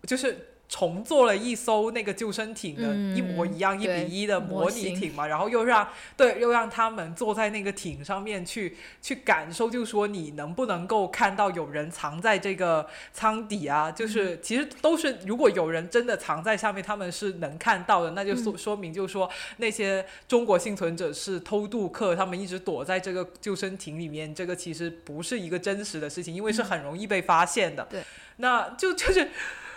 [0.07, 0.53] 就是。
[0.69, 13.93] 重做了一艘那个救生艇的一模一样一比一的模拟艇嘛，然后又让对又让他们坐在那个艇上面去去感受，就说你能不能够看到有人藏在这个舱底啊？
[13.93, 27.87] 就是其实都是如果有人真的藏在下面，他们是能看到的，那就说说明就是说那些中国幸存者是偷渡客，他们一直躲在这个救生艇里面，这个其实不是一个真实的事情，因为是很容易被发现的。
[27.89, 28.03] 对，
[28.39, 29.31] 那就就是。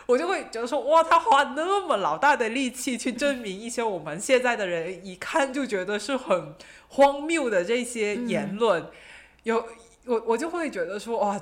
[0.09, 6.55] 我就会觉得说，哇，他花那么老大的力气去证明一些我们现在的人一看就觉得是很
[6.87, 8.87] 荒谬的这些言论，
[9.43, 9.63] 有
[10.05, 11.39] 我我就会觉得说，哇，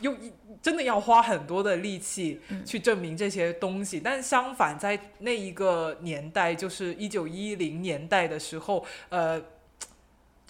[0.00, 0.14] 又
[0.60, 3.98] 真的要花很多的力气去证明这些东西。
[3.98, 9.42] 但相反，在那一个年代，就是一九一零年代的时候，呃。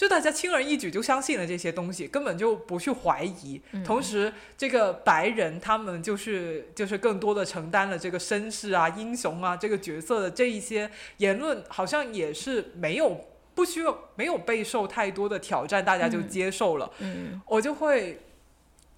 [0.01, 3.61] 就大家轻而易举就相信了这些东西，根本就不去怀疑。
[3.85, 16.91] 同时，这个白人他们就是就是更多的承担了这个绅士啊、英雄啊这个角色的这一些言论，好像也是没有不需要没有备受太多的挑战，大家就接受了。
[17.01, 18.23] 嗯，我就会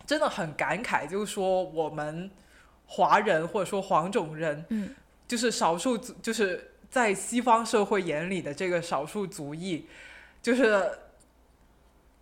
[0.07, 2.31] 真的很感慨，就是说我们
[2.87, 4.95] 华人或者说黄种人，嗯，
[5.27, 9.85] 就是少数族，就是在西方社会眼里的这个少数族裔。
[10.43, 10.91] 就是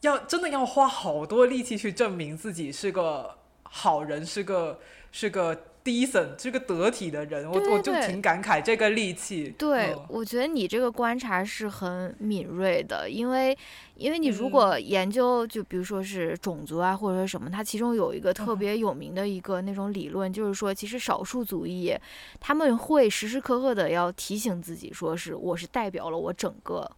[0.03, 4.79] 要真的要花好多力气去证明自己是个好人，是个
[5.11, 7.51] 是个 decent，是个得体的人。
[7.51, 9.55] 我我就挺感慨这个力气。
[9.57, 13.57] 对，我觉得你这个观察是很敏锐的，因为
[13.95, 21.95] 因为你如果研究，就比如说是种族啊，或者说什么，它其中有一个特别有名的一个那种理论，就是说，其实少数族裔
[22.39, 26.91] 他们会时时刻刻的要提醒自己，说是我是代表了我整个。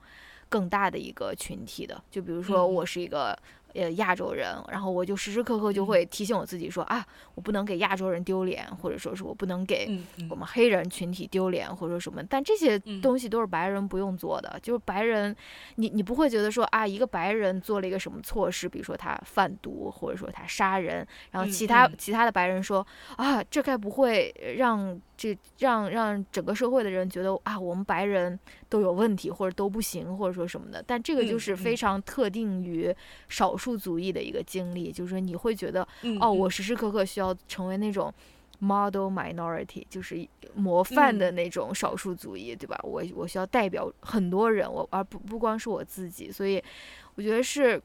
[0.53, 3.35] 更大的一个群体的，就比如说我是一个。
[3.75, 7.05] 呃，亚洲人，然后我就时时刻刻就会提醒我自己说啊，
[7.35, 9.99] 我不能给亚洲人丢脸，或者说是我不能给
[10.29, 12.23] 我们黑人群体丢脸，或者说什么。
[12.23, 15.35] 但这些东西都是白人不用做的，就是白人，
[15.77, 30.85] 你你不会觉得说啊，一个白人做了一个什么错事，比如说他贩毒，或者说他杀人，然后其他其他的白人说啊，这该不会让这让让整个社会的人觉得啊，我们白人都有问题，或者都不行，或者说什么的。
[30.87, 32.95] 但这个就是非常特定于
[33.31, 33.57] 少。
[33.62, 35.87] 数族裔的一个经历，就是说你会觉得，
[36.21, 36.49] 哦，我。
[36.53, 38.13] 时时刻刻需要成为那种
[38.59, 41.17] model minority，就是模范。
[41.17, 42.79] 的那种少数族裔，对吧？
[42.83, 46.63] 我我需要代表很多人，我而不不光是我自己，所以
[47.15, 47.81] 我觉得是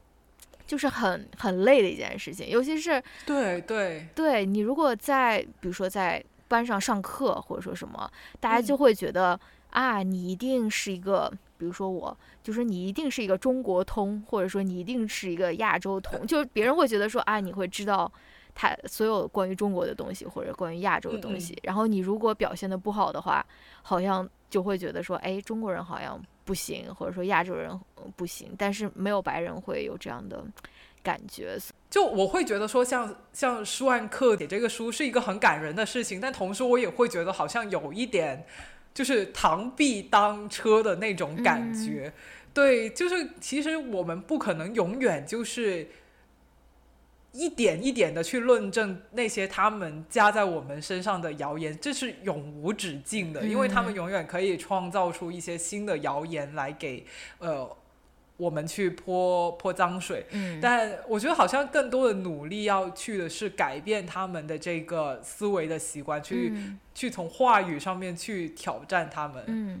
[0.66, 4.06] 就是很很累的一件事情，尤其是对对。
[4.14, 11.32] 对你如果在比如说在班上上课或者说什么，大家就会觉得啊，你一定是一个。
[11.58, 18.10] 比如说我，就是你一定是一个中国通，或者说你一定是一个亚洲通，就是别人会觉得说啊，你会知道
[18.54, 21.58] 他所有关于中国的东西或者关于亚洲的东西。
[21.64, 23.44] 然后你如果表现的不好的话，
[23.82, 27.78] 好像就会觉得说，哎，中国人好像不行，或者说亚洲人
[28.16, 28.54] 不行。
[28.56, 30.44] 但是没有白人会有这样的
[31.02, 31.58] 感觉。
[31.90, 38.46] 就我会觉得说，像像舒万克写这个书是一个很感人的事情，但同时我也会觉得好像有一点。
[38.92, 42.12] 就是螳臂当车的那种感觉，
[42.52, 45.88] 对，就是其实我们不可能永远就是
[47.32, 57.04] 一点一点的去论证那些他们加在我们身上的谣言，这是永无止境的，因为他们永远可以创造出一些新的谣言来给
[57.38, 57.76] 呃。
[58.38, 66.54] 我们去泼泼脏水，嗯，但我觉得好像更多的努力要去的是改变他们的这个思维的习惯，去
[66.94, 69.42] 去从话语上面去挑战他们。
[69.48, 69.80] 嗯，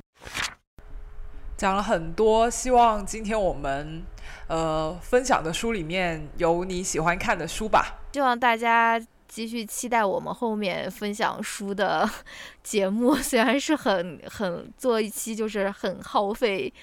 [1.56, 4.02] 讲了很多，希望今天我们
[4.48, 8.00] 呃分享的书里面有你喜欢看的书吧。
[8.12, 12.10] 希望大家继续期待我们后面分享书的
[12.64, 16.74] 节目，虽然是很很做一期就是很耗费。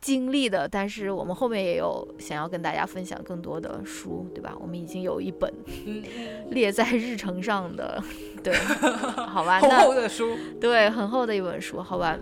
[0.00, 4.56] 经历的，但是我们后面也有想要跟大家分享更多的书，对吧？
[4.60, 5.52] 我们已经有一本
[6.50, 8.02] 列在日程上的，
[8.42, 8.54] 对，
[9.26, 12.16] 好吧，厚厚的书，对，很厚的一本书，好吧。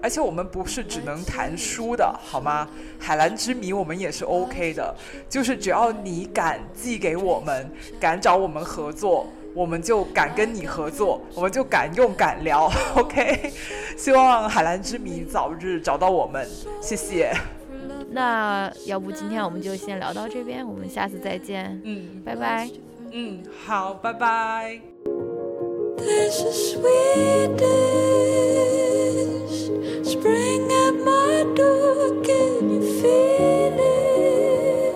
[0.00, 2.68] 而且我们不是只能谈书的，好吗？
[3.00, 4.94] 海蓝之谜我们也是 OK 的，
[5.28, 9.26] 就是只要你敢寄给我们，敢找我们合作。
[9.54, 13.52] 我们就敢跟你合作，我们就敢用敢聊，OK。
[13.96, 16.48] 希望海蓝之谜早日找到我们，
[16.80, 17.32] 谢谢。
[18.10, 22.70] 那要不今天我们就先聊到这边，我们下次再见，嗯拜拜。
[23.10, 24.80] 嗯，好，拜拜。
[25.96, 27.68] There's a sweetest
[30.04, 32.22] spring at my door.
[32.22, 34.94] Can you feel it?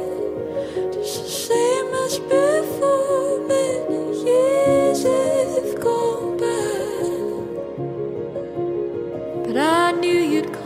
[0.95, 3.22] Just the same as before.
[9.53, 10.62] But I knew you'd come.